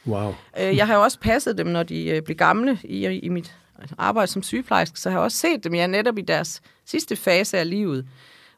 Wow. 0.08 0.34
Øh, 0.60 0.78
jeg 0.78 0.88
har 0.88 0.96
jo 0.96 1.02
også 1.02 1.20
passet 1.20 1.58
dem, 1.58 1.68
når 1.68 1.84
de 1.84 2.06
øh, 2.06 2.22
blev 2.22 2.38
gamle 2.38 2.80
i, 2.84 3.06
i 3.06 3.30
mit 3.30 3.56
arbejde 3.98 4.32
som 4.32 4.44
sygeplejerske, 4.44 5.00
så 5.00 5.10
har 5.10 5.18
jeg 5.18 5.24
også 5.24 5.38
set 5.38 5.64
dem, 5.64 5.74
ja, 5.74 5.88
netop 5.88 6.18
i 6.18 6.22
deres 6.22 6.62
sidste 6.86 7.16
fase 7.16 7.58
af 7.58 7.70
livet, 7.70 8.08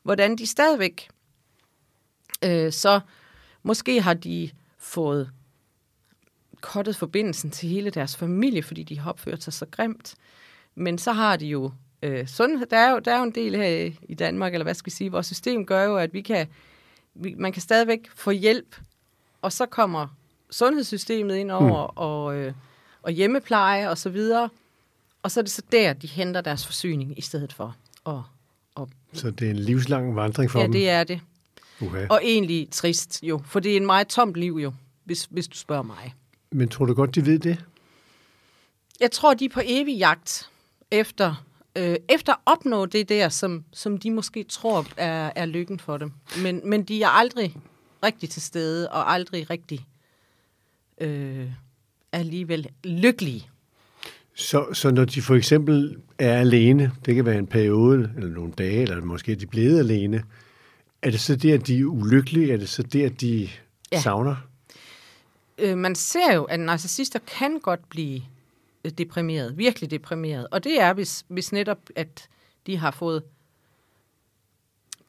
hvordan 0.03 0.35
de 0.35 0.47
stadigvæk 0.47 1.09
øh, 2.45 2.71
så 2.71 2.99
måske 3.63 4.01
har 4.01 4.13
de 4.13 4.49
fået 4.77 5.29
kottet 6.61 6.95
forbindelsen 6.95 7.51
til 7.51 7.69
hele 7.69 7.89
deres 7.89 8.15
familie, 8.15 8.63
fordi 8.63 8.83
de 8.83 8.99
har 8.99 9.09
opført 9.09 9.43
sig 9.43 9.53
så 9.53 9.65
grimt. 9.71 10.15
Men 10.75 10.97
så 10.97 11.11
har 11.11 11.35
de 11.35 11.47
jo 11.47 11.71
øh, 12.03 12.27
sundhed. 12.27 12.67
Der 12.67 12.77
er 12.77 12.91
jo, 12.91 12.99
der 12.99 13.13
er 13.13 13.17
jo 13.17 13.23
en 13.23 13.31
del 13.31 13.55
her 13.55 13.91
i 14.09 14.13
Danmark, 14.13 14.53
eller 14.53 14.63
hvad 14.63 14.73
skal 14.73 14.85
vi 14.85 14.95
sige, 14.95 15.11
vores 15.11 15.25
system 15.25 15.65
gør 15.65 15.83
jo, 15.83 15.97
at 15.97 16.13
vi 16.13 16.21
kan, 16.21 16.47
vi, 17.15 17.35
man 17.37 17.51
kan 17.51 17.61
stadigvæk 17.61 18.09
få 18.15 18.31
hjælp, 18.31 18.75
og 19.41 19.53
så 19.53 19.65
kommer 19.65 20.07
sundhedssystemet 20.49 21.35
ind 21.35 21.51
over, 21.51 21.87
hmm. 21.87 21.97
og, 21.97 22.35
øh, 22.35 22.53
og 23.01 23.11
hjemmepleje 23.11 23.89
og 23.89 23.97
så 23.97 24.09
videre, 24.09 24.49
og 25.23 25.31
så 25.31 25.39
er 25.39 25.41
det 25.41 25.51
så 25.51 25.61
der, 25.71 25.93
de 25.93 26.07
henter 26.07 26.41
deres 26.41 26.65
forsyning 26.65 27.17
i 27.17 27.21
stedet 27.21 27.53
for. 27.53 27.75
Og, 28.03 28.23
og, 28.75 28.89
så 29.13 29.31
det 29.31 29.47
er 29.47 29.51
en 29.51 29.59
livslang 29.59 30.15
vandring 30.15 30.51
for 30.51 30.59
ja, 30.59 30.65
dem? 30.65 30.73
Ja, 30.73 30.79
det 30.79 30.89
er 30.89 31.03
det. 31.03 31.21
Okay. 31.81 32.07
Og 32.09 32.19
egentlig 32.23 32.67
trist 32.71 33.23
jo, 33.23 33.41
for 33.45 33.59
det 33.59 33.71
er 33.71 33.77
en 33.77 33.85
meget 33.85 34.07
tomt 34.07 34.35
liv 34.35 34.59
jo, 34.63 34.73
hvis, 35.03 35.27
hvis 35.31 35.47
du 35.47 35.57
spørger 35.57 35.83
mig. 35.83 36.15
Men 36.51 36.69
tror 36.69 36.85
du 36.85 36.93
godt, 36.93 37.15
de 37.15 37.25
ved 37.25 37.39
det? 37.39 37.65
Jeg 38.99 39.11
tror, 39.11 39.33
de 39.33 39.45
er 39.45 39.49
på 39.49 39.61
evig 39.65 39.97
jagt 39.97 40.49
efter, 40.93 41.45
øh, 41.75 41.95
efter 42.09 42.33
at 42.33 42.39
opnå 42.45 42.85
det 42.85 43.09
der, 43.09 43.29
som, 43.29 43.63
som 43.71 43.97
de 43.97 44.11
måske 44.11 44.43
tror 44.43 44.85
er, 44.97 45.31
er 45.35 45.45
lykken 45.45 45.79
for 45.79 45.97
dem. 45.97 46.11
Men, 46.43 46.61
men 46.69 46.83
de 46.83 47.03
er 47.03 47.07
aldrig 47.07 47.55
rigtig 48.03 48.29
til 48.29 48.41
stede, 48.41 48.89
og 48.89 49.13
aldrig 49.13 49.49
rigtig 49.49 49.85
øh, 51.01 51.47
alligevel 52.11 52.69
lykkelige. 52.83 53.49
Så, 54.35 54.73
så 54.73 54.91
når 54.91 55.05
de 55.05 55.21
for 55.21 55.35
eksempel 55.35 55.97
er 56.19 56.39
alene, 56.39 56.91
det 57.05 57.15
kan 57.15 57.25
være 57.25 57.37
en 57.37 57.47
periode, 57.47 58.11
eller 58.17 58.29
nogle 58.29 58.51
dage, 58.51 58.81
eller 58.81 59.01
måske 59.01 59.35
de 59.35 59.43
er 59.43 59.49
blevet 59.49 59.79
alene, 59.79 60.23
er 61.01 61.11
det 61.11 61.19
så 61.19 61.35
der, 61.35 61.57
de 61.57 61.79
er 61.79 61.85
ulykkelige? 61.85 62.53
Er 62.53 62.57
det 62.57 62.69
så 62.69 62.83
der, 62.83 63.09
de 63.09 63.49
ja. 63.91 64.01
savner? 64.01 64.35
Øh, 65.57 65.77
man 65.77 65.95
ser 65.95 66.33
jo, 66.33 66.43
at 66.43 66.59
narcissister 66.59 67.19
kan 67.37 67.59
godt 67.59 67.89
blive 67.89 68.21
deprimeret, 68.89 69.57
virkelig 69.57 69.91
deprimeret. 69.91 70.47
Og 70.51 70.63
det 70.63 70.81
er, 70.81 70.93
hvis, 70.93 71.25
hvis 71.27 71.51
netop, 71.51 71.79
at 71.95 72.29
de 72.67 72.77
har 72.77 72.91
fået 72.91 73.23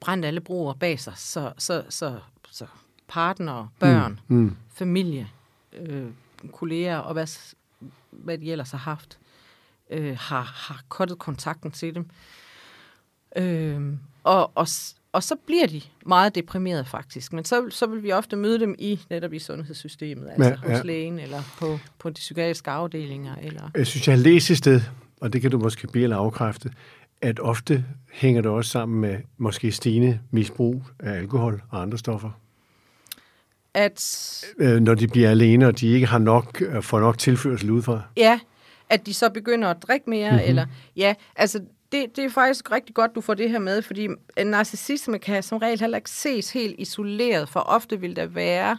brændt 0.00 0.24
alle 0.24 0.40
broer 0.40 0.74
bag 0.74 1.00
sig, 1.00 1.12
så, 1.16 1.52
så, 1.58 1.84
så, 1.88 2.20
så 2.50 2.66
partner, 3.08 3.72
børn, 3.78 4.20
mm. 4.28 4.36
Mm. 4.36 4.56
familie, 4.74 5.30
øh, 5.72 6.10
kolleger 6.52 6.98
og 6.98 7.12
hvad, 7.12 7.54
hvad 8.10 8.38
de 8.38 8.52
ellers 8.52 8.70
har 8.70 8.78
haft, 8.78 9.18
øh, 9.90 10.16
har, 10.20 10.42
har 10.42 10.82
kottet 10.88 11.18
kontakten 11.18 11.70
til 11.70 11.94
dem. 11.94 12.10
Øh, 13.36 13.92
og, 14.24 14.52
og, 14.54 14.66
og 15.14 15.22
så 15.22 15.36
bliver 15.46 15.66
de 15.66 15.80
meget 16.06 16.34
deprimerede 16.34 16.84
faktisk. 16.84 17.32
Men 17.32 17.44
så, 17.44 17.66
så 17.70 17.86
vil 17.86 18.02
vi 18.02 18.12
ofte 18.12 18.36
møde 18.36 18.60
dem 18.60 18.74
i 18.78 19.00
netop 19.10 19.32
i 19.32 19.38
sundhedssystemet, 19.38 20.28
altså 20.28 20.48
ja, 20.48 20.56
hos 20.56 20.78
ja. 20.78 20.82
lægen 20.82 21.18
eller 21.18 21.42
på, 21.58 21.78
på 21.98 22.08
de 22.08 22.14
psykiatriske 22.14 22.70
afdelinger. 22.70 23.34
Eller... 23.42 23.70
Jeg 23.76 23.86
synes, 23.86 24.08
jeg 24.08 24.16
har 24.16 24.22
læst 24.22 24.50
et 24.50 24.58
sted, 24.58 24.80
og 25.20 25.32
det 25.32 25.42
kan 25.42 25.50
du 25.50 25.58
måske 25.58 25.86
blive 25.86 26.02
eller 26.02 26.16
afkræfte, 26.16 26.70
at 27.22 27.40
ofte 27.40 27.84
hænger 28.12 28.42
det 28.42 28.50
også 28.50 28.70
sammen 28.70 29.00
med 29.00 29.16
måske 29.36 29.72
stigende 29.72 30.18
misbrug 30.30 30.82
af 30.98 31.12
alkohol 31.12 31.62
og 31.70 31.82
andre 31.82 31.98
stoffer. 31.98 32.30
At... 33.74 34.44
Øh, 34.58 34.80
når 34.80 34.94
de 34.94 35.08
bliver 35.08 35.30
alene, 35.30 35.66
og 35.66 35.80
de 35.80 35.88
ikke 35.88 36.06
har 36.06 36.18
nok, 36.18 36.62
øh, 36.62 36.82
får 36.82 37.00
nok 37.00 37.18
tilførsel 37.18 37.70
udefra. 37.70 38.02
Ja, 38.16 38.40
at 38.90 39.06
de 39.06 39.14
så 39.14 39.30
begynder 39.30 39.68
at 39.68 39.76
drikke 39.82 40.10
mere, 40.10 40.30
mm-hmm. 40.30 40.48
eller 40.48 40.66
ja, 40.96 41.14
altså 41.36 41.60
det, 41.92 42.16
det 42.16 42.24
er 42.24 42.30
faktisk 42.30 42.70
rigtig 42.70 42.94
godt, 42.94 43.14
du 43.14 43.20
får 43.20 43.34
det 43.34 43.50
her 43.50 43.58
med, 43.58 43.82
fordi 43.82 44.08
en 44.36 44.46
narcissisme 44.46 45.18
kan 45.18 45.42
som 45.42 45.58
regel 45.58 45.80
heller 45.80 45.98
ikke 45.98 46.10
ses 46.10 46.50
helt 46.50 46.74
isoleret, 46.78 47.48
for 47.48 47.60
ofte 47.60 48.00
vil 48.00 48.16
der 48.16 48.26
være 48.26 48.78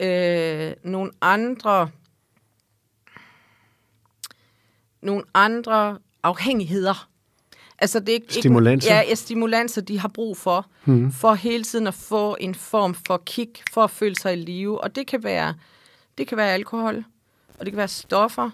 øh, 0.00 0.72
nogle 0.82 1.10
andre 1.20 1.90
nogle 5.02 5.22
andre 5.34 5.98
afhængigheder. 6.22 7.08
Altså 7.78 8.00
det 8.00 8.08
er 8.08 8.12
ikke, 8.12 8.34
stimulanser? 8.34 9.00
Ikke, 9.00 9.08
ja, 9.08 9.14
stimulanser, 9.14 9.80
de 9.80 9.98
har 9.98 10.08
brug 10.08 10.36
for, 10.36 10.66
mm. 10.84 11.12
for 11.12 11.34
hele 11.34 11.64
tiden 11.64 11.86
at 11.86 11.94
få 11.94 12.36
en 12.40 12.54
form 12.54 12.94
for 12.94 13.22
kick, 13.26 13.62
for 13.72 13.84
at 13.84 13.90
føle 13.90 14.16
sig 14.16 14.32
i 14.32 14.36
live. 14.36 14.80
Og 14.80 14.96
det 14.96 15.06
kan 15.06 15.24
være, 15.24 15.54
det 16.18 16.26
kan 16.26 16.38
være 16.38 16.52
alkohol, 16.52 17.04
og 17.58 17.66
det 17.66 17.72
kan 17.72 17.76
være 17.76 17.88
stoffer, 17.88 18.50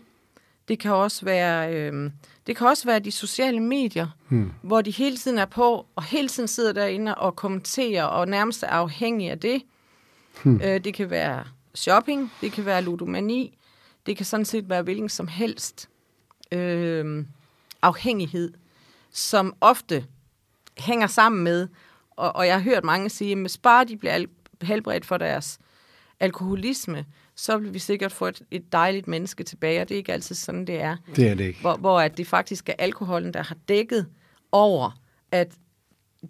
det 0.68 0.78
kan 0.78 0.92
også 0.92 1.24
være, 1.24 1.74
øh, 1.74 2.10
det 2.46 2.56
kan 2.56 2.66
også 2.66 2.84
være 2.84 2.98
de 2.98 3.10
sociale 3.10 3.60
medier, 3.60 4.08
hmm. 4.28 4.52
hvor 4.62 4.80
de 4.80 4.90
hele 4.90 5.16
tiden 5.16 5.38
er 5.38 5.44
på, 5.44 5.86
og 5.96 6.02
hele 6.02 6.28
tiden 6.28 6.48
sidder 6.48 6.72
derinde 6.72 7.14
og 7.14 7.36
kommenterer, 7.36 8.04
og 8.04 8.28
nærmest 8.28 8.62
er 8.62 8.68
afhængige 8.68 9.30
af 9.30 9.40
det. 9.40 9.62
Hmm. 10.42 10.60
Øh, 10.64 10.84
det 10.84 10.94
kan 10.94 11.10
være 11.10 11.44
shopping, 11.74 12.32
det 12.40 12.52
kan 12.52 12.64
være 12.64 12.82
ludomani, 12.82 13.58
det 14.06 14.16
kan 14.16 14.26
sådan 14.26 14.46
set 14.46 14.68
være 14.68 14.82
hvilken 14.82 15.08
som 15.08 15.28
helst 15.28 15.88
øh, 16.52 17.24
afhængighed, 17.82 18.52
som 19.10 19.54
ofte 19.60 20.04
hænger 20.78 21.06
sammen 21.06 21.44
med, 21.44 21.68
og, 22.10 22.36
og 22.36 22.46
jeg 22.46 22.54
har 22.54 22.62
hørt 22.62 22.84
mange 22.84 23.10
sige, 23.10 23.32
at 23.32 23.38
hvis 23.38 23.58
bare 23.58 23.84
de 23.84 23.96
bliver 23.96 24.24
helbredt 24.62 25.06
for 25.06 25.16
deres 25.16 25.58
alkoholisme, 26.20 27.06
så 27.42 27.58
vil 27.58 27.74
vi 27.74 27.78
sikkert 27.78 28.12
få 28.12 28.26
et, 28.26 28.42
et 28.50 28.72
dejligt 28.72 29.08
menneske 29.08 29.44
tilbage, 29.44 29.80
og 29.80 29.88
det 29.88 29.94
er 29.94 29.98
ikke 29.98 30.12
altid 30.12 30.34
sådan, 30.34 30.66
det 30.66 30.80
er. 30.80 30.96
Det 31.16 31.28
er 31.28 31.34
det 31.34 31.44
ikke. 31.44 31.60
Hvor, 31.60 31.76
hvor 31.76 32.00
at 32.00 32.16
det 32.16 32.26
faktisk 32.26 32.68
er 32.68 32.74
alkoholen, 32.78 33.34
der 33.34 33.42
har 33.42 33.56
dækket 33.68 34.06
over, 34.52 35.00
at 35.30 35.52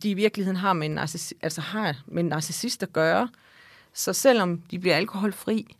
de 0.02 0.10
i 0.10 0.14
virkeligheden 0.14 0.56
har 0.56 0.72
med 0.72 0.86
en, 0.86 0.98
narcissi- 0.98 1.38
altså 1.42 1.60
har 1.60 2.02
med 2.06 2.22
en 2.22 2.28
narcissist 2.28 2.82
at 2.82 2.92
gøre. 2.92 3.28
Så 3.94 4.12
selvom 4.12 4.62
de 4.70 4.78
bliver 4.78 4.96
alkoholfri 4.96 5.76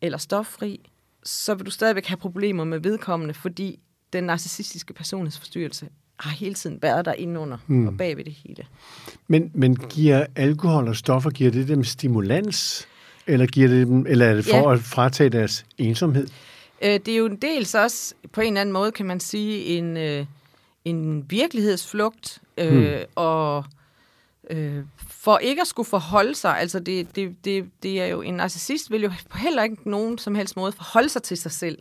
eller 0.00 0.18
stoffri, 0.18 0.90
så 1.22 1.54
vil 1.54 1.66
du 1.66 1.70
stadigvæk 1.70 2.06
have 2.06 2.16
problemer 2.16 2.64
med 2.64 2.78
vedkommende, 2.78 3.34
fordi 3.34 3.78
den 4.12 4.24
narcissistiske 4.24 4.94
personlighedsforstyrrelse 4.94 5.88
har 6.16 6.30
hele 6.30 6.54
tiden 6.54 6.82
været 6.82 7.04
der 7.04 7.12
indenunder 7.12 7.58
mm. 7.66 7.86
og 7.86 7.96
bag 7.96 8.16
ved 8.16 8.24
det 8.24 8.32
hele. 8.32 8.66
Men, 9.28 9.50
men 9.54 9.76
giver 9.76 10.26
alkohol 10.36 10.88
og 10.88 10.96
stoffer, 10.96 11.30
giver 11.30 11.50
det 11.50 11.68
dem 11.68 11.84
stimulans? 11.84 12.88
Eller, 13.26 13.46
giver 13.46 13.68
det 13.68 13.86
dem, 13.86 14.06
eller 14.08 14.26
er 14.26 14.34
det 14.34 14.44
for 14.44 14.56
ja. 14.68 14.72
at 14.72 14.80
fratage 14.80 15.28
deres 15.30 15.64
ensomhed? 15.78 16.26
Øh, 16.82 17.00
det 17.06 17.08
er 17.08 17.16
jo 17.16 17.26
en 17.26 17.36
dels 17.36 17.74
også, 17.74 18.14
på 18.32 18.40
en 18.40 18.46
eller 18.46 18.60
anden 18.60 18.72
måde 18.72 18.92
kan 18.92 19.06
man 19.06 19.20
sige, 19.20 19.64
en, 19.64 19.96
øh, 19.96 20.26
en 20.84 21.30
virkelighedsflugt, 21.30 22.38
øh, 22.58 22.72
hmm. 22.72 23.04
og 23.14 23.64
øh, 24.50 24.84
for 25.08 25.38
ikke 25.38 25.60
at 25.60 25.66
skulle 25.68 25.88
forholde 25.88 26.34
sig, 26.34 26.58
altså 26.58 26.80
det, 26.80 27.16
det, 27.16 27.36
det, 27.44 27.70
det 27.82 28.00
er 28.02 28.06
jo, 28.06 28.22
en 28.22 28.34
narcissist 28.34 28.90
vil 28.90 29.02
jo 29.02 29.12
på 29.28 29.38
heller 29.38 29.62
ikke 29.62 29.90
nogen 29.90 30.18
som 30.18 30.34
helst 30.34 30.56
måde 30.56 30.72
forholde 30.72 31.08
sig 31.08 31.22
til 31.22 31.36
sig 31.36 31.52
selv. 31.52 31.78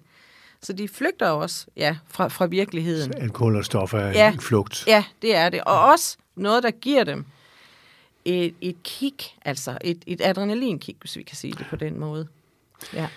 Så 0.64 0.74
de 0.74 0.88
flygter 0.88 1.30
også 1.30 1.66
ja, 1.78 1.98
fra, 2.08 2.28
fra 2.28 2.46
virkeligheden. 2.46 3.14
Så 3.14 3.20
alkohol 3.20 3.56
og 3.56 3.66
stoffer 3.66 4.00
er 4.00 4.12
Ja. 4.12 4.34
en 4.34 4.40
flugt. 4.40 4.84
Ja, 4.88 5.04
det 5.22 5.36
er 5.36 5.50
det. 5.50 5.62
Og 5.62 5.82
også 5.82 6.18
noget, 6.36 6.64
der 6.64 6.72
giver 6.72 7.04
dem 7.04 7.26
et, 8.26 8.54
et 8.62 8.84
kick, 8.84 9.24
altså 9.46 9.78
et, 9.84 10.04
et 10.08 10.22
adrenalinkick, 10.24 10.98
hvis 11.00 11.18
vi 11.18 11.24
kan 11.24 11.38
sige 11.38 11.54
det 11.54 11.66
på 11.70 11.76
den 11.76 12.00
måde. 12.00 12.28
Ja. 12.94 13.08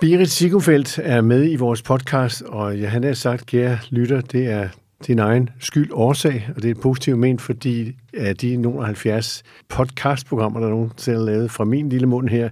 Berit 0.00 0.30
Sigumfeldt 0.30 0.98
er 1.02 1.20
med 1.20 1.50
i 1.50 1.56
vores 1.56 1.82
podcast, 1.82 2.42
og 2.42 2.78
ja, 2.78 2.86
han 2.86 3.04
har 3.04 3.12
sagt, 3.12 3.46
kære 3.46 3.78
lytter, 3.90 4.20
det 4.20 4.46
er 4.46 4.68
din 5.06 5.18
egen 5.18 5.50
skyld 5.60 5.90
årsag, 5.92 6.48
og 6.56 6.62
det 6.62 6.70
er 6.70 6.80
positivt 6.80 7.18
ment, 7.18 7.40
fordi 7.40 7.96
af 8.14 8.36
de 8.36 8.56
nogle 8.56 8.84
70 8.84 9.42
podcastprogrammer, 9.68 10.60
der 10.60 10.68
nogensinde 10.68 11.18
er 11.18 11.24
lavet 11.24 11.50
fra 11.50 11.64
min 11.64 11.88
lille 11.88 12.06
mund 12.06 12.28
her, 12.28 12.48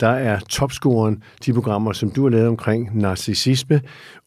der 0.00 0.08
er 0.08 0.40
topscoren 0.40 1.22
de 1.46 1.52
programmer, 1.52 1.92
som 1.92 2.10
du 2.10 2.22
har 2.22 2.30
lavet 2.30 2.48
omkring 2.48 2.98
narcissisme, 2.98 3.80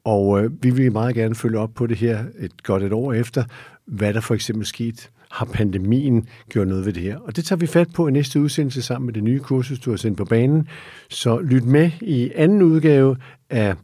og 0.04 0.44
øh, 0.44 0.64
vi 0.64 0.70
vil 0.70 0.92
meget 0.92 1.16
gerne 1.16 1.36
følge 1.36 1.60
op 1.60 1.74
på 1.76 1.88
det 1.88 1.98
her 1.98 2.24
et 2.40 2.64
godt 2.64 2.84
et 2.84 2.94
år 2.94 3.14
efter, 3.14 3.44
hvad 3.86 4.14
der 4.14 4.22
for 4.22 4.34
eksempel 4.34 4.66
skete 4.66 5.10
har 5.32 5.46
pandemien 5.46 6.28
gjort 6.50 6.68
noget 6.68 6.86
ved 6.86 6.94
det 6.94 7.04
her? 7.04 7.18
Og 7.18 7.36
det 7.36 7.46
tager 7.46 7.60
vi 7.60 7.68
fat 7.68 7.88
på 7.94 8.08
i 8.08 8.12
næste 8.12 8.42
udsendelse 8.42 8.82
sammen 8.82 9.06
med 9.06 9.14
det 9.14 9.24
nye 9.24 9.40
kursus, 9.40 9.80
du 9.80 9.90
har 9.90 9.98
sendt 9.98 10.18
på 10.18 10.26
banen. 10.26 10.68
Så 11.10 11.40
lyt 11.40 11.64
med 11.64 11.92
i 12.02 12.32
anden 12.36 12.62
udgave 12.62 13.18
af 13.50 13.76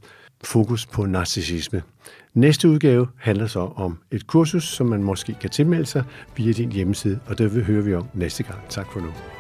Fokus 0.44 0.86
på 0.86 1.06
narcissisme. 1.06 1.82
Næste 2.34 2.70
udgave 2.70 3.08
handler 3.18 3.48
så 3.48 3.60
om 3.60 3.98
et 4.12 4.28
kursus, 4.28 4.64
som 4.64 4.88
man 4.88 5.04
måske 5.04 5.36
kan 5.42 5.50
tilmelde 5.50 5.86
sig 5.86 6.04
via 6.38 6.52
din 6.52 6.72
hjemmeside, 6.72 7.20
og 7.26 7.38
det 7.38 7.56
vil 7.56 7.64
høre 7.64 7.84
vi 7.84 7.94
om 7.94 8.08
næste 8.14 8.44
gang. 8.44 8.60
Tak 8.70 8.92
for 8.94 9.00
nu. 9.00 9.35